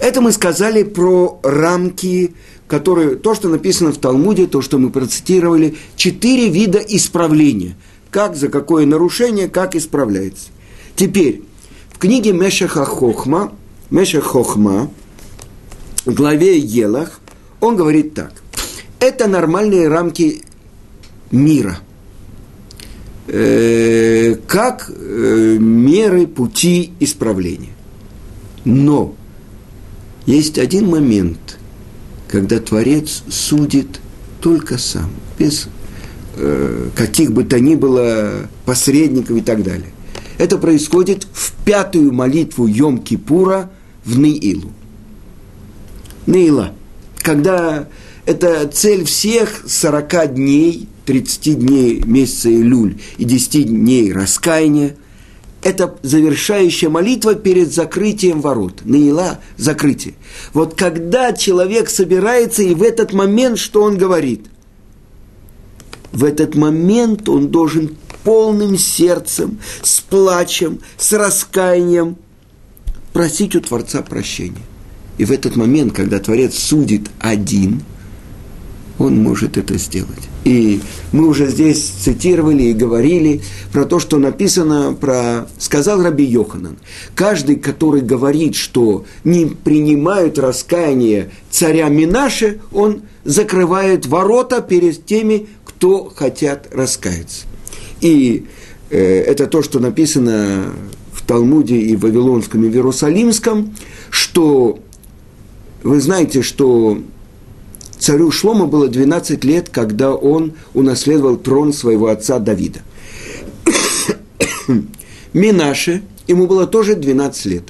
это 0.00 0.20
мы 0.20 0.32
сказали 0.32 0.82
про 0.82 1.38
рамки 1.42 2.34
которые, 2.70 3.16
то, 3.16 3.34
что 3.34 3.48
написано 3.48 3.92
в 3.92 3.98
Талмуде, 3.98 4.46
то, 4.46 4.62
что 4.62 4.78
мы 4.78 4.90
процитировали, 4.90 5.76
четыре 5.96 6.48
вида 6.48 6.78
исправления. 6.78 7.76
Как, 8.12 8.36
за 8.36 8.48
какое 8.48 8.86
нарушение, 8.86 9.48
как 9.48 9.74
исправляется. 9.74 10.50
Теперь, 10.94 11.42
в 11.92 11.98
книге 11.98 12.32
Мешаха 12.32 12.84
Хохма, 12.84 13.52
Мешах 13.90 14.22
Хохма, 14.22 14.88
в 16.04 16.14
главе 16.14 16.58
Елах, 16.58 17.20
он 17.60 17.74
говорит 17.74 18.14
так. 18.14 18.32
Это 19.00 19.26
нормальные 19.26 19.88
рамки 19.88 20.42
мира, 21.32 21.80
э, 23.26 24.36
как 24.46 24.92
э, 24.94 25.56
меры 25.58 26.28
пути 26.28 26.92
исправления. 27.00 27.74
Но 28.64 29.16
есть 30.30 30.58
один 30.58 30.88
момент, 30.88 31.58
когда 32.28 32.60
Творец 32.60 33.24
судит 33.28 34.00
только 34.40 34.78
сам, 34.78 35.10
без 35.38 35.68
э, 36.36 36.88
каких 36.94 37.32
бы 37.32 37.44
то 37.44 37.58
ни 37.58 37.74
было 37.74 38.48
посредников 38.64 39.36
и 39.36 39.40
так 39.40 39.62
далее. 39.62 39.90
Это 40.38 40.56
происходит 40.56 41.26
в 41.32 41.52
пятую 41.64 42.12
молитву 42.12 42.66
Йом-Кипура 42.66 43.68
в 44.04 44.18
Неилу. 44.18 44.72
Неила. 46.26 46.72
Когда 47.18 47.88
это 48.24 48.66
цель 48.68 49.04
всех 49.04 49.64
40 49.66 50.34
дней, 50.34 50.88
30 51.06 51.58
дней 51.58 52.02
месяца 52.04 52.50
Илюль 52.50 52.98
и 53.18 53.24
10 53.24 53.66
дней 53.66 54.12
раскаяния. 54.12 54.96
Это 55.62 55.98
завершающая 56.02 56.88
молитва 56.88 57.34
перед 57.34 57.72
закрытием 57.72 58.40
ворот. 58.40 58.80
Наила– 58.84 59.40
закрытие. 59.58 60.14
Вот 60.54 60.74
когда 60.74 61.32
человек 61.32 61.90
собирается, 61.90 62.62
и 62.62 62.74
в 62.74 62.82
этот 62.82 63.12
момент, 63.12 63.58
что 63.58 63.82
он 63.82 63.98
говорит? 63.98 64.46
В 66.12 66.24
этот 66.24 66.54
момент 66.54 67.28
он 67.28 67.48
должен 67.48 67.96
полным 68.24 68.78
сердцем, 68.78 69.58
с 69.82 70.00
плачем, 70.00 70.80
с 70.96 71.12
раскаянием 71.12 72.16
просить 73.12 73.54
у 73.54 73.60
Творца 73.60 74.02
прощения. 74.02 74.62
И 75.18 75.24
в 75.24 75.30
этот 75.30 75.56
момент, 75.56 75.92
когда 75.92 76.18
Творец 76.18 76.58
судит 76.58 77.10
один, 77.18 77.82
он 79.00 79.22
может 79.22 79.56
это 79.56 79.78
сделать. 79.78 80.28
И 80.44 80.82
мы 81.10 81.26
уже 81.26 81.48
здесь 81.48 81.82
цитировали 81.82 82.64
и 82.64 82.74
говорили 82.74 83.40
про 83.72 83.86
то, 83.86 83.98
что 83.98 84.18
написано 84.18 84.92
про... 84.92 85.48
Сказал 85.58 86.02
Раби 86.02 86.24
Йоханан. 86.24 86.76
Каждый, 87.14 87.56
который 87.56 88.02
говорит, 88.02 88.54
что 88.54 89.06
не 89.24 89.46
принимают 89.46 90.38
раскаяние 90.38 91.30
царя 91.50 91.88
Минаше, 91.88 92.60
он 92.72 93.02
закрывает 93.24 94.04
ворота 94.04 94.60
перед 94.60 95.06
теми, 95.06 95.48
кто 95.64 96.12
хотят 96.14 96.68
раскаяться. 96.70 97.46
И 98.02 98.46
э, 98.90 99.22
это 99.22 99.46
то, 99.46 99.62
что 99.62 99.80
написано 99.80 100.74
в 101.14 101.22
Талмуде 101.22 101.76
и 101.76 101.96
в 101.96 102.02
Вавилонском, 102.02 102.64
и 102.64 102.68
в 102.68 102.74
Иерусалимском, 102.74 103.74
что 104.10 104.78
вы 105.82 106.02
знаете, 106.02 106.42
что 106.42 106.98
царю 108.00 108.32
Шлома 108.32 108.66
было 108.66 108.88
12 108.88 109.44
лет, 109.44 109.68
когда 109.68 110.12
он 110.12 110.54
унаследовал 110.74 111.36
трон 111.36 111.72
своего 111.72 112.08
отца 112.08 112.38
Давида. 112.38 112.80
Минаше, 115.32 116.02
ему 116.26 116.46
было 116.46 116.66
тоже 116.66 116.96
12 116.96 117.46
лет, 117.46 117.64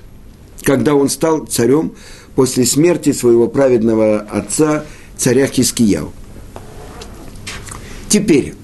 когда 0.62 0.94
он 0.94 1.08
стал 1.08 1.46
царем 1.46 1.92
после 2.36 2.64
смерти 2.64 3.12
своего 3.12 3.48
праведного 3.48 4.20
отца, 4.20 4.84
царя 5.16 5.46
Хискияу. 5.46 6.12
Теперь, 8.08 8.54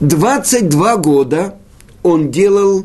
22 0.00 0.96
года 0.96 1.54
он 2.02 2.30
делал 2.30 2.84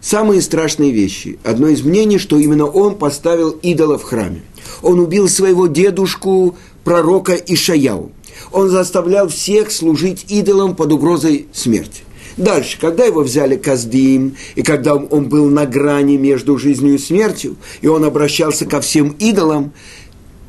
самые 0.00 0.42
страшные 0.42 0.90
вещи. 0.90 1.38
Одно 1.44 1.68
из 1.68 1.82
мнений, 1.82 2.18
что 2.18 2.38
именно 2.38 2.66
он 2.66 2.96
поставил 2.96 3.50
идола 3.50 3.98
в 3.98 4.02
храме. 4.02 4.42
Он 4.82 5.00
убил 5.00 5.28
своего 5.28 5.66
дедушку, 5.66 6.56
пророка 6.84 7.34
Ишаяу. 7.34 8.12
Он 8.52 8.68
заставлял 8.68 9.28
всех 9.28 9.70
служить 9.70 10.26
идолам 10.28 10.74
под 10.74 10.92
угрозой 10.92 11.46
смерти. 11.52 12.02
Дальше, 12.36 12.78
когда 12.80 13.04
его 13.04 13.20
взяли 13.20 13.56
Каздим, 13.56 14.36
и 14.54 14.62
когда 14.62 14.94
он 14.94 15.28
был 15.28 15.50
на 15.50 15.66
грани 15.66 16.16
между 16.16 16.56
жизнью 16.56 16.94
и 16.94 16.98
смертью, 16.98 17.56
и 17.82 17.86
он 17.86 18.04
обращался 18.04 18.64
ко 18.64 18.80
всем 18.80 19.14
идолам, 19.18 19.72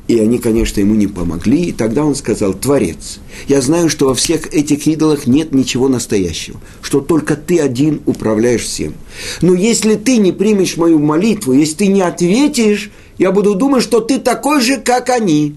и 0.08 0.18
они, 0.18 0.38
конечно, 0.38 0.80
ему 0.80 0.94
не 0.94 1.06
помогли. 1.06 1.66
И 1.66 1.72
тогда 1.72 2.04
он 2.04 2.14
сказал, 2.14 2.54
Творец, 2.54 3.20
я 3.46 3.60
знаю, 3.60 3.88
что 3.88 4.08
во 4.08 4.14
всех 4.14 4.52
этих 4.52 4.86
идолах 4.86 5.26
нет 5.26 5.52
ничего 5.52 5.88
настоящего, 5.88 6.60
что 6.80 7.00
только 7.00 7.36
ты 7.36 7.60
один 7.60 8.00
управляешь 8.06 8.62
всем. 8.62 8.94
Но 9.40 9.54
если 9.54 9.94
ты 9.94 10.18
не 10.18 10.32
примешь 10.32 10.76
мою 10.76 10.98
молитву, 10.98 11.52
если 11.52 11.74
ты 11.76 11.86
не 11.86 12.02
ответишь, 12.02 12.90
я 13.18 13.32
буду 13.32 13.54
думать, 13.54 13.82
что 13.82 14.00
ты 14.00 14.18
такой 14.18 14.60
же, 14.60 14.78
как 14.78 15.08
они. 15.10 15.56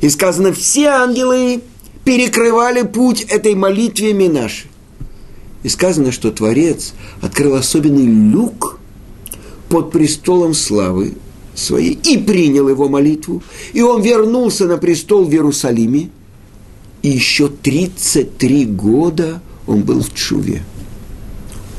И 0.00 0.08
сказано, 0.08 0.52
все 0.52 0.86
ангелы 0.86 1.62
перекрывали 2.04 2.82
путь 2.82 3.22
этой 3.22 3.54
молитве 3.54 4.12
Минаши. 4.12 4.66
И 5.62 5.68
сказано, 5.68 6.10
что 6.10 6.30
Творец 6.32 6.94
открыл 7.20 7.54
особенный 7.54 8.06
люк 8.06 8.78
под 9.68 9.92
престолом 9.92 10.54
славы, 10.54 11.14
своей 11.54 11.92
и 11.92 12.18
принял 12.18 12.68
его 12.68 12.88
молитву. 12.88 13.42
И 13.72 13.82
он 13.82 14.02
вернулся 14.02 14.66
на 14.66 14.78
престол 14.78 15.24
в 15.24 15.32
Иерусалиме. 15.32 16.10
И 17.02 17.08
еще 17.08 17.48
33 17.48 18.66
года 18.66 19.42
он 19.66 19.82
был 19.82 20.02
в 20.02 20.14
Чуве. 20.14 20.62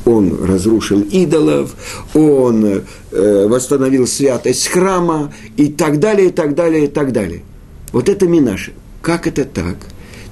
Он 0.04 0.44
разрушил 0.44 1.00
идолов, 1.00 1.74
он 2.12 2.82
э, 3.10 3.46
восстановил 3.46 4.06
святость 4.06 4.66
храма 4.66 5.32
и 5.56 5.68
так 5.68 5.98
далее, 5.98 6.28
и 6.28 6.30
так 6.30 6.54
далее, 6.54 6.84
и 6.84 6.88
так 6.88 7.12
далее. 7.12 7.42
Вот 7.94 8.08
это 8.08 8.26
Минаши. 8.26 8.72
Как 9.02 9.28
это 9.28 9.44
так? 9.44 9.76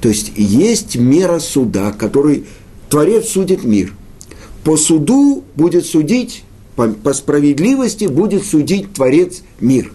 То 0.00 0.08
есть 0.08 0.32
есть 0.34 0.96
мера 0.96 1.38
суда, 1.38 1.92
который 1.92 2.44
Творец 2.90 3.28
судит 3.28 3.62
мир. 3.62 3.94
По 4.64 4.76
суду 4.76 5.44
будет 5.54 5.86
судить 5.86 6.42
по, 6.74 6.88
по 6.88 7.12
справедливости 7.12 8.06
будет 8.06 8.44
судить 8.44 8.94
Творец 8.94 9.42
мир. 9.60 9.92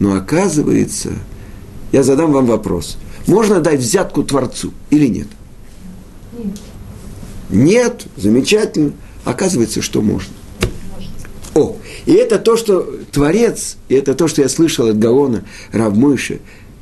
Но 0.00 0.16
оказывается, 0.16 1.12
я 1.92 2.02
задам 2.02 2.32
вам 2.32 2.46
вопрос. 2.46 2.98
Можно 3.28 3.60
дать 3.60 3.78
взятку 3.78 4.24
Творцу 4.24 4.72
или 4.90 5.06
нет? 5.06 5.28
Нет. 6.36 6.58
Нет, 7.50 8.06
замечательно. 8.16 8.94
Оказывается, 9.24 9.80
что 9.80 10.02
можно. 10.02 10.32
И 12.08 12.12
это 12.14 12.38
то, 12.38 12.56
что 12.56 12.90
Творец, 13.12 13.76
и 13.90 13.94
это 13.94 14.14
то, 14.14 14.28
что 14.28 14.40
я 14.40 14.48
слышал 14.48 14.86
от 14.86 14.98
Гаона 14.98 15.44
Равмойши 15.72 16.40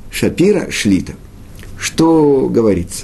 Шапира 0.09 0.71
Шлита. 0.71 1.15
Что 1.77 2.47
говорится? 2.47 3.03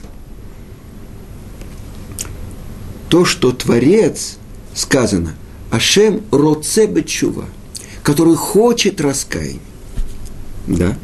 То, 3.10 3.26
что 3.26 3.52
Творец, 3.52 4.38
сказано, 4.74 5.36
Ашем 5.70 6.22
роце 6.32 6.86
бечува, 6.86 7.44
который 8.04 8.38
хочет 8.38 9.02
раскаяния. 9.02 9.60
Да? 10.66 10.98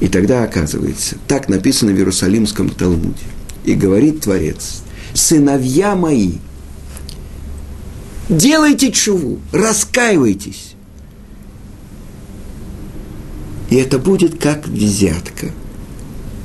И 0.00 0.08
тогда 0.08 0.44
оказывается, 0.44 1.16
так 1.28 1.50
написано 1.50 1.92
в 1.92 1.96
Иерусалимском 1.96 2.70
Талмуде. 2.70 3.26
И 3.66 3.74
говорит 3.74 4.22
Творец, 4.22 4.84
сыновья 5.12 5.94
мои, 5.96 6.36
делайте 8.28 8.92
чуву, 8.92 9.38
раскаивайтесь. 9.52 10.74
И 13.70 13.76
это 13.76 13.98
будет 13.98 14.40
как 14.40 14.66
взятка. 14.66 15.50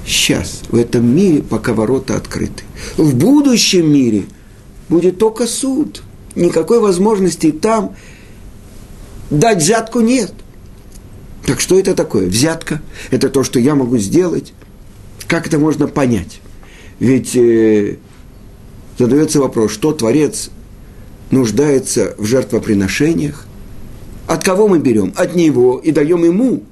Сейчас, 0.05 0.61
в 0.69 0.75
этом 0.77 1.05
мире, 1.05 1.41
пока 1.41 1.73
ворота 1.73 2.15
открыты. 2.15 2.63
В 2.95 3.15
будущем 3.15 3.91
мире 3.91 4.25
будет 4.87 5.17
только 5.17 5.47
суд– 5.47 6.03
никакой 6.37 6.79
возможности 6.79 7.51
там 7.51 7.95
дать 9.29 9.57
взятку 9.57 9.99
нет. 9.99 10.33
Так 11.45 11.59
что 11.59 11.79
это 11.79 11.93
такое? 11.93 12.27
Взятка– 12.27 12.81
это 13.11 13.29
то, 13.29 13.43
что 13.43 13.59
я 13.59 13.75
могу 13.75 13.97
сделать. 13.97 14.53
Как 15.27 15.47
это 15.47 15.59
можно 15.59 15.87
понять? 15.87 16.41
Ведь 16.99 17.35
э, 17.35 17.97
задается 18.97 19.39
вопрос, 19.39 19.71
что 19.71 19.93
Творец 19.93 20.49
нуждается 21.31 22.15
в 22.17 22.25
жертвоприношениях? 22.25 23.45
От 24.27 24.43
кого 24.43 24.67
мы 24.67 24.79
берем? 24.79 25.13
От 25.15 25.35
Него 25.35 25.79
и 25.83 25.91
даем 25.91 26.23
Ему. 26.23 26.63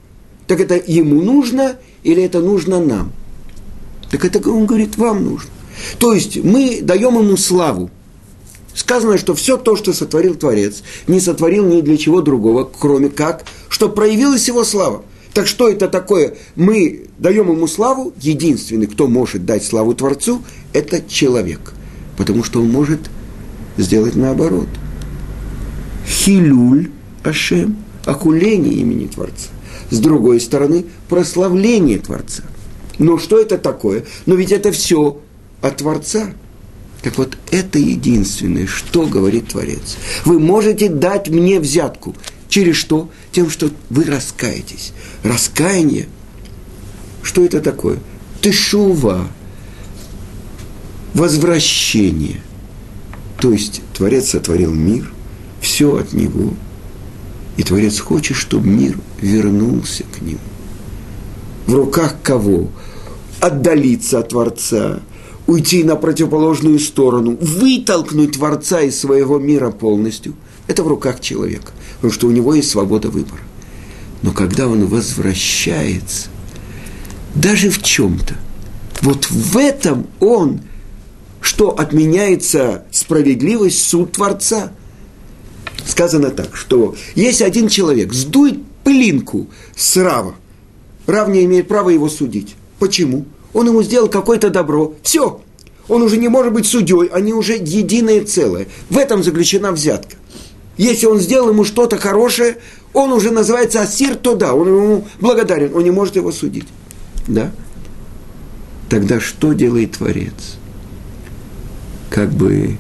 Так 0.48 0.60
это 0.60 0.82
Ему 0.86 1.22
нужно 1.22 1.78
или 2.04 2.24
это 2.24 2.40
нужно 2.40 2.80
нам? 2.80 3.12
Так 4.12 4.26
это 4.26 4.50
он 4.50 4.66
говорит, 4.66 4.98
вам 4.98 5.24
нужно. 5.24 5.50
То 6.00 6.14
есть 6.14 6.44
мы 6.44 6.80
даем 6.82 7.18
Ему 7.18 7.38
славу– 7.38 7.90
Сказано, 8.76 9.18
что 9.18 9.34
все 9.34 9.56
то, 9.56 9.78
что 9.78 9.94
сотворил 9.94 10.36
Творец, 10.36 10.84
не 11.08 11.22
сотворил 11.22 11.66
ни 11.66 11.80
для 11.80 11.96
чего 11.96 12.22
другого, 12.22 12.70
кроме 12.78 13.08
как, 13.08 13.46
что 13.70 13.88
проявилась 13.88 14.50
его 14.50 14.66
слава. 14.66 15.04
Так 15.34 15.48
что 15.48 15.70
это 15.70 15.88
такое? 15.88 16.36
Мы 16.56 17.06
даем 17.18 17.50
ему 17.50 17.68
славу, 17.68 18.14
единственный, 18.20 18.88
кто 18.88 19.08
может 19.08 19.46
дать 19.46 19.64
славу 19.64 19.96
Творцу, 19.96 20.42
это 20.74 21.02
человек. 21.08 21.74
Потому 22.18 22.44
что 22.44 22.62
он 22.62 22.70
может 22.70 23.00
сделать 23.78 24.16
наоборот. 24.16 24.68
Хилюль 26.08 26.92
Ашем, 27.24 27.78
охуление 28.06 28.74
имени 28.74 29.08
Творца. 29.08 29.50
С 29.90 30.00
другой 30.00 30.40
стороны, 30.40 30.86
прославление 31.10 32.00
Творца. 32.00 32.44
Но 32.98 33.18
что 33.18 33.40
это 33.40 33.58
такое? 33.58 34.06
Но 34.26 34.36
ведь 34.36 34.52
это 34.52 34.72
все 34.72 35.20
от 35.62 35.78
Творца. 35.78 36.34
Так 37.02 37.18
вот, 37.18 37.38
это 37.52 37.78
единственное, 37.78 38.66
что 38.66 39.06
говорит 39.06 39.50
Творец. 39.50 39.98
Вы 40.24 40.40
можете 40.40 40.90
дать 40.90 41.30
мне 41.30 41.60
взятку. 41.60 42.16
Через 42.50 42.78
что? 42.78 43.10
Тем, 43.32 43.50
что 43.50 43.70
вы 43.90 44.06
раскаетесь. 44.06 44.94
Раскаяние. 45.24 46.08
Что 47.22 47.44
это 47.44 47.62
такое? 47.62 48.00
Тышува. 48.42 49.28
Возвращение. 51.14 52.42
То 53.46 53.52
есть 53.52 53.84
Творец 53.94 54.30
сотворил 54.30 54.74
мир, 54.74 55.14
все 55.62 55.98
от 55.98 56.14
Него. 56.14 56.56
И 57.58 57.62
Творец 57.62 58.00
хочет, 58.00 58.36
чтобы 58.38 58.68
мир 58.68 58.98
вернулся 59.22 60.04
к 60.18 60.24
Нему. 60.24 60.40
В 61.68 61.76
руках 61.76 62.16
кого? 62.24 62.70
Отдалиться 63.40 64.18
от 64.18 64.30
Творца, 64.30 65.00
уйти 65.46 65.84
на 65.84 65.96
противоположную 65.96 66.80
сторону, 66.80 67.38
вытолкнуть 67.40 68.32
Творца 68.32 68.82
из 68.82 69.00
своего 69.00 69.38
мира 69.38 69.70
полностью. 69.70 70.34
Это 70.66 70.84
в 70.84 70.88
руках 70.88 71.22
человека, 71.22 71.72
потому 71.98 72.14
что 72.14 72.26
у 72.26 72.32
него 72.32 72.56
есть 72.56 72.72
свобода 72.72 73.12
выбора. 73.12 73.44
Но 74.24 74.32
когда 74.32 74.68
он 74.68 74.88
возвращается, 74.88 76.30
даже 77.36 77.70
в 77.70 77.80
чем-то, 77.84 78.34
вот 79.04 79.30
в 79.30 79.56
этом 79.56 80.08
он, 80.20 80.62
что 81.46 81.70
отменяется 81.70 82.86
справедливость, 82.92 83.84
суд 83.88 84.14
Творца. 84.14 84.72
Сказано 85.86 86.32
так, 86.32 86.56
что 86.56 86.96
если 87.14 87.44
один 87.44 87.68
человек 87.68 88.14
сдует 88.14 88.64
пылинку 88.84 89.48
с 89.78 89.96
Рава, 89.98 90.36
Рав 91.06 91.30
не 91.30 91.46
имеет 91.46 91.68
права 91.68 91.92
его 91.92 92.10
судить. 92.10 92.56
Почему? 92.80 93.26
Он 93.54 93.68
ему 93.68 93.84
сделал 93.84 94.10
какое-то 94.10 94.50
добро. 94.50 94.96
Все. 95.04 95.40
Он 95.88 96.02
уже 96.02 96.18
не 96.18 96.30
может 96.30 96.52
быть 96.52 96.66
судьей, 96.66 97.10
они 97.14 97.32
уже 97.32 97.54
единое 97.54 98.26
целое. 98.26 98.68
В 98.90 98.98
этом 98.98 99.24
заключена 99.24 99.72
взятка. 99.72 100.16
Если 100.78 101.06
он 101.06 101.20
сделал 101.20 101.50
ему 101.50 101.64
что-то 101.64 101.98
хорошее, 101.98 102.58
он 102.92 103.14
уже 103.14 103.30
называется 103.30 103.82
асир, 103.82 104.16
то 104.16 104.36
да, 104.36 104.56
он 104.56 104.68
ему 104.68 105.08
благодарен, 105.20 105.76
он 105.76 105.84
не 105.84 105.92
может 105.92 106.16
его 106.16 106.32
судить. 106.32 106.68
Да? 107.28 107.52
Тогда 108.90 109.20
что 109.20 109.54
делает 109.54 109.92
Творец? 109.92 110.58
Как 112.10 112.32
бы 112.32 112.78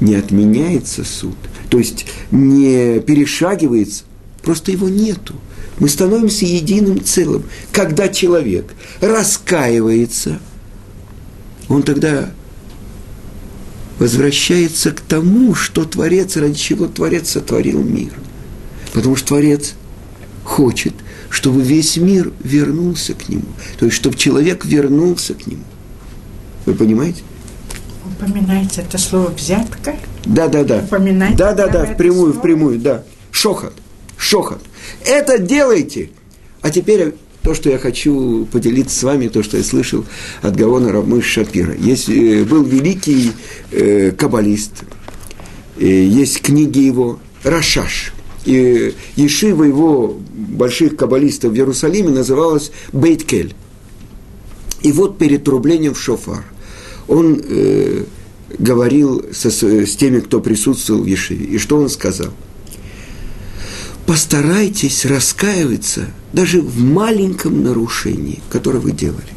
не 0.00 0.14
отменяется 0.14 1.04
суд, 1.04 1.36
то 1.70 1.78
есть 1.78 2.06
не 2.30 3.00
перешагивается, 3.00 4.04
просто 4.42 4.72
его 4.72 4.88
нету. 4.88 5.34
Мы 5.78 5.88
становимся 5.88 6.46
единым 6.46 7.02
целым. 7.02 7.44
Когда 7.72 8.08
человек 8.08 8.74
раскаивается, 9.00 10.40
он 11.68 11.82
тогда 11.82 12.30
возвращается 13.98 14.92
к 14.92 15.00
тому, 15.00 15.54
что 15.54 15.84
Творец, 15.84 16.36
ради 16.36 16.54
чего 16.54 16.86
Творец 16.86 17.30
сотворил 17.30 17.82
мир. 17.82 18.12
Потому 18.92 19.16
что 19.16 19.28
Творец 19.28 19.74
хочет, 20.44 20.94
чтобы 21.30 21.62
весь 21.62 21.96
мир 21.96 22.32
вернулся 22.42 23.14
к 23.14 23.28
нему. 23.28 23.46
То 23.78 23.86
есть, 23.86 23.96
чтобы 23.96 24.16
человек 24.16 24.64
вернулся 24.64 25.34
к 25.34 25.46
нему. 25.46 25.64
Вы 26.66 26.74
понимаете? 26.74 27.22
Упоминается 28.04 28.82
это 28.82 28.98
слово 28.98 29.30
«взятка»? 29.30 29.96
Да, 30.24 30.48
да, 30.48 30.64
да. 30.64 30.78
Упоминайте 30.78 31.36
да, 31.36 31.52
да, 31.52 31.68
да, 31.68 31.80
прямо 31.80 31.94
впрямую, 31.94 32.30
это 32.30 32.38
впрямую, 32.38 32.78
да. 32.78 33.02
Шохот, 33.30 33.72
шохот. 34.16 34.60
Это 35.04 35.38
делайте. 35.38 36.10
А 36.60 36.70
теперь 36.70 37.14
то, 37.42 37.54
что 37.54 37.70
я 37.70 37.78
хочу 37.78 38.46
поделиться 38.46 38.98
с 38.98 39.02
вами, 39.02 39.28
то, 39.28 39.42
что 39.42 39.58
я 39.58 39.62
слышал 39.62 40.04
от 40.42 40.56
Гавона 40.56 40.92
Рамыш 40.92 41.26
Шапира. 41.26 41.74
Есть, 41.74 42.08
э, 42.08 42.44
был 42.44 42.64
великий 42.64 43.32
э, 43.70 44.12
каббалист, 44.12 44.84
э, 45.78 45.86
есть 45.86 46.40
книги 46.40 46.80
его 46.80 47.20
«Рашаш». 47.42 48.12
И 48.46 48.94
Ешива 49.16 49.64
его 49.64 50.18
больших 50.32 50.96
каббалистов 50.96 51.52
в 51.52 51.54
Иерусалиме 51.54 52.10
называлась 52.10 52.72
Бейткель. 52.92 53.54
И 54.82 54.92
вот 54.92 55.16
перед 55.16 55.44
трублением 55.44 55.94
в 55.94 56.00
шофар 56.00 56.44
он 57.08 57.42
э, 57.42 58.04
говорил 58.58 59.24
со, 59.32 59.50
с 59.50 59.96
теми, 59.96 60.20
кто 60.20 60.40
присутствовал 60.40 61.02
в 61.02 61.06
Ешиве. 61.06 61.46
И 61.46 61.58
что 61.58 61.76
он 61.76 61.88
сказал? 61.88 62.32
Постарайтесь 64.06 65.06
раскаиваться 65.06 66.06
даже 66.32 66.60
в 66.60 66.80
маленьком 66.80 67.62
нарушении, 67.62 68.40
которое 68.50 68.78
вы 68.78 68.92
делали. 68.92 69.34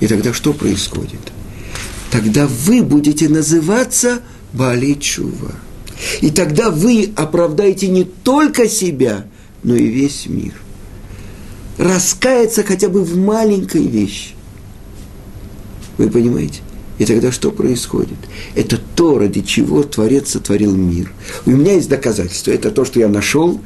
И 0.00 0.06
тогда 0.06 0.32
что 0.32 0.52
происходит? 0.52 1.20
Тогда 2.10 2.46
вы 2.46 2.82
будете 2.82 3.28
называться 3.28 4.20
Баличува. 4.52 5.52
И 6.20 6.30
тогда 6.30 6.70
вы 6.70 7.12
оправдаете 7.16 7.88
не 7.88 8.04
только 8.04 8.68
себя, 8.68 9.26
но 9.62 9.74
и 9.74 9.86
весь 9.86 10.26
мир. 10.26 10.54
Раскаяться 11.76 12.62
хотя 12.62 12.88
бы 12.88 13.04
в 13.04 13.16
маленькой 13.16 13.86
вещи. 13.86 14.30
Вы 15.96 16.08
понимаете? 16.10 16.60
И 16.98 17.04
тогда 17.04 17.30
что 17.30 17.50
происходит? 17.50 18.18
Это 18.54 18.78
то, 18.96 19.18
ради 19.18 19.42
чего 19.42 19.82
Творец 19.82 20.30
сотворил 20.30 20.74
мир. 20.76 21.12
У 21.46 21.50
меня 21.50 21.74
есть 21.74 21.88
доказательство. 21.88 22.50
Это 22.50 22.70
то, 22.70 22.84
что 22.84 22.98
я 23.00 23.08
нашел, 23.08 23.60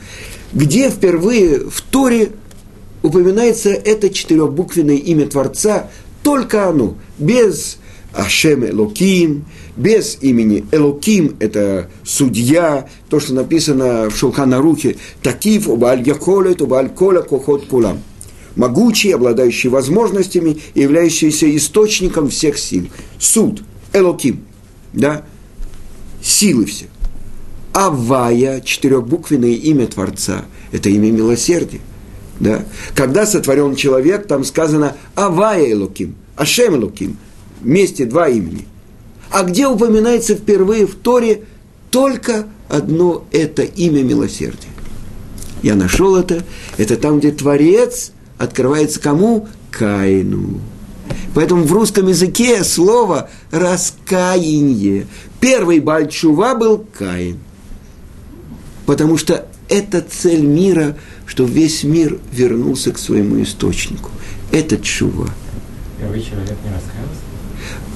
где 0.52 0.90
впервые 0.90 1.58
в 1.58 1.80
Торе 1.80 2.32
упоминается 3.02 3.70
это 3.70 4.10
четырехбуквенное 4.10 4.96
имя 4.96 5.26
Творца, 5.26 5.90
только 6.22 6.68
оно, 6.68 6.94
без 7.18 7.78
Ашем 8.12 8.64
Элоким, 8.64 9.46
без 9.76 10.18
имени 10.20 10.64
Элоким, 10.70 11.36
это 11.40 11.88
судья, 12.04 12.88
то, 13.08 13.18
что 13.18 13.34
написано 13.34 14.10
в 14.10 14.16
Шулханарухе, 14.16 14.96
Такив, 15.22 15.68
Обаль 15.68 16.06
Яколет, 16.06 16.60
Обаль 16.60 16.90
Кола, 16.90 17.22
Кохот 17.22 17.66
Кулам. 17.66 18.00
Могучий, 18.56 19.12
обладающий 19.12 19.70
возможностями, 19.70 20.58
являющийся 20.74 21.54
источником 21.56 22.28
всех 22.28 22.58
сил. 22.58 22.88
Суд, 23.18 23.62
Элоким, 23.92 24.44
да, 24.92 25.24
силы 26.22 26.66
все. 26.66 26.86
Авая, 27.72 28.60
четырехбуквенное 28.60 29.52
имя 29.52 29.86
Творца, 29.86 30.44
это 30.72 30.90
имя 30.90 31.10
милосердия. 31.10 31.80
Да? 32.40 32.64
Когда 32.94 33.24
сотворен 33.24 33.76
человек, 33.76 34.26
там 34.26 34.44
сказано 34.44 34.96
Авая 35.14 35.72
Элоким, 35.72 36.14
Ашем 36.36 36.74
Элоким, 36.74 37.16
вместе 37.60 38.04
два 38.04 38.28
имени. 38.28 38.66
А 39.30 39.44
где 39.44 39.66
упоминается 39.66 40.34
впервые 40.34 40.86
в 40.86 40.94
Торе 40.94 41.44
только 41.90 42.46
одно 42.68 43.24
это 43.32 43.62
имя 43.62 44.02
милосердия. 44.02 44.68
Я 45.62 45.74
нашел 45.74 46.16
это, 46.16 46.42
это 46.76 46.96
там, 46.96 47.20
где 47.20 47.30
Творец 47.30 48.12
открывается 48.42 49.00
кому? 49.00 49.48
Каину. 49.70 50.60
Поэтому 51.34 51.64
в 51.64 51.72
русском 51.72 52.08
языке 52.08 52.62
слово 52.62 53.30
«раскаяние». 53.50 55.06
Первый 55.40 55.80
Бальчува 55.80 56.54
был 56.54 56.84
Каин. 56.98 57.38
Потому 58.84 59.16
что 59.16 59.46
это 59.68 60.02
цель 60.02 60.44
мира, 60.44 60.96
что 61.24 61.44
весь 61.44 61.84
мир 61.84 62.18
вернулся 62.32 62.92
к 62.92 62.98
своему 62.98 63.42
источнику. 63.42 64.10
Это 64.50 64.76
чува. 64.76 65.28
Первый 65.98 66.20
человек 66.20 66.56
не 66.64 66.70
раскаялся? 66.70 67.22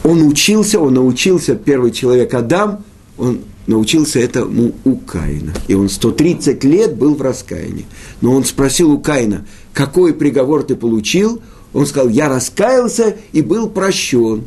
Он 0.05 0.23
учился, 0.23 0.81
он 0.81 0.95
научился, 0.95 1.57
первый 1.57 1.91
человек 1.91 2.33
Адам, 2.33 2.85
он 3.19 3.41
научился 3.67 4.21
этому 4.21 4.73
у 4.85 4.97
Каина. 4.97 5.53
И 5.69 5.75
он 5.75 5.89
130 5.89 6.65
лет 6.65 6.97
был 6.97 7.15
в 7.15 7.23
раскаянии. 7.23 7.87
Но 8.21 8.33
он 8.33 8.45
спросил 8.45 8.93
у 8.93 8.99
Каина, 8.99 9.45
какой 9.77 10.15
приговор 10.15 10.63
ты 10.63 10.75
получил? 10.75 11.43
Он 11.75 11.85
сказал, 11.85 12.09
я 12.09 12.31
раскаялся 12.31 13.15
и 13.33 13.43
был 13.43 13.69
прощен. 13.69 14.45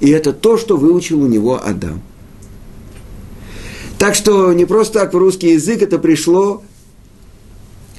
И 0.00 0.08
это 0.08 0.32
то, 0.32 0.56
что 0.56 0.78
выучил 0.78 1.20
у 1.20 1.26
него 1.26 1.60
Адам. 1.62 2.00
Так 3.98 4.14
что 4.14 4.54
не 4.54 4.64
просто 4.64 5.00
так 5.00 5.12
в 5.12 5.18
русский 5.18 5.52
язык 5.52 5.82
это 5.82 5.98
пришло 5.98 6.62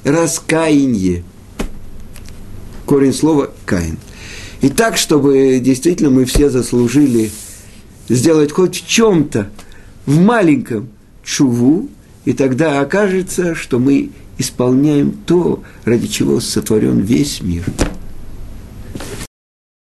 раскаяние. 0.02 1.22
Корень 2.84 3.14
слова 3.14 3.52
«каин». 3.64 3.96
И 4.60 4.68
так, 4.68 4.96
чтобы 4.96 5.60
действительно 5.60 6.10
мы 6.10 6.24
все 6.24 6.50
заслужили 6.50 7.30
сделать 8.08 8.50
хоть 8.50 8.82
в 8.82 8.88
чем-то, 8.88 9.50
в 10.06 10.18
маленьком 10.18 10.88
чуву, 11.22 11.88
и 12.24 12.32
тогда 12.32 12.80
окажется, 12.80 13.54
что 13.54 13.78
мы 13.78 14.10
исполняем 14.42 15.12
то, 15.12 15.62
ради 15.84 16.06
чего 16.06 16.40
сотворен 16.40 17.00
весь 17.00 17.40
мир– 17.40 17.64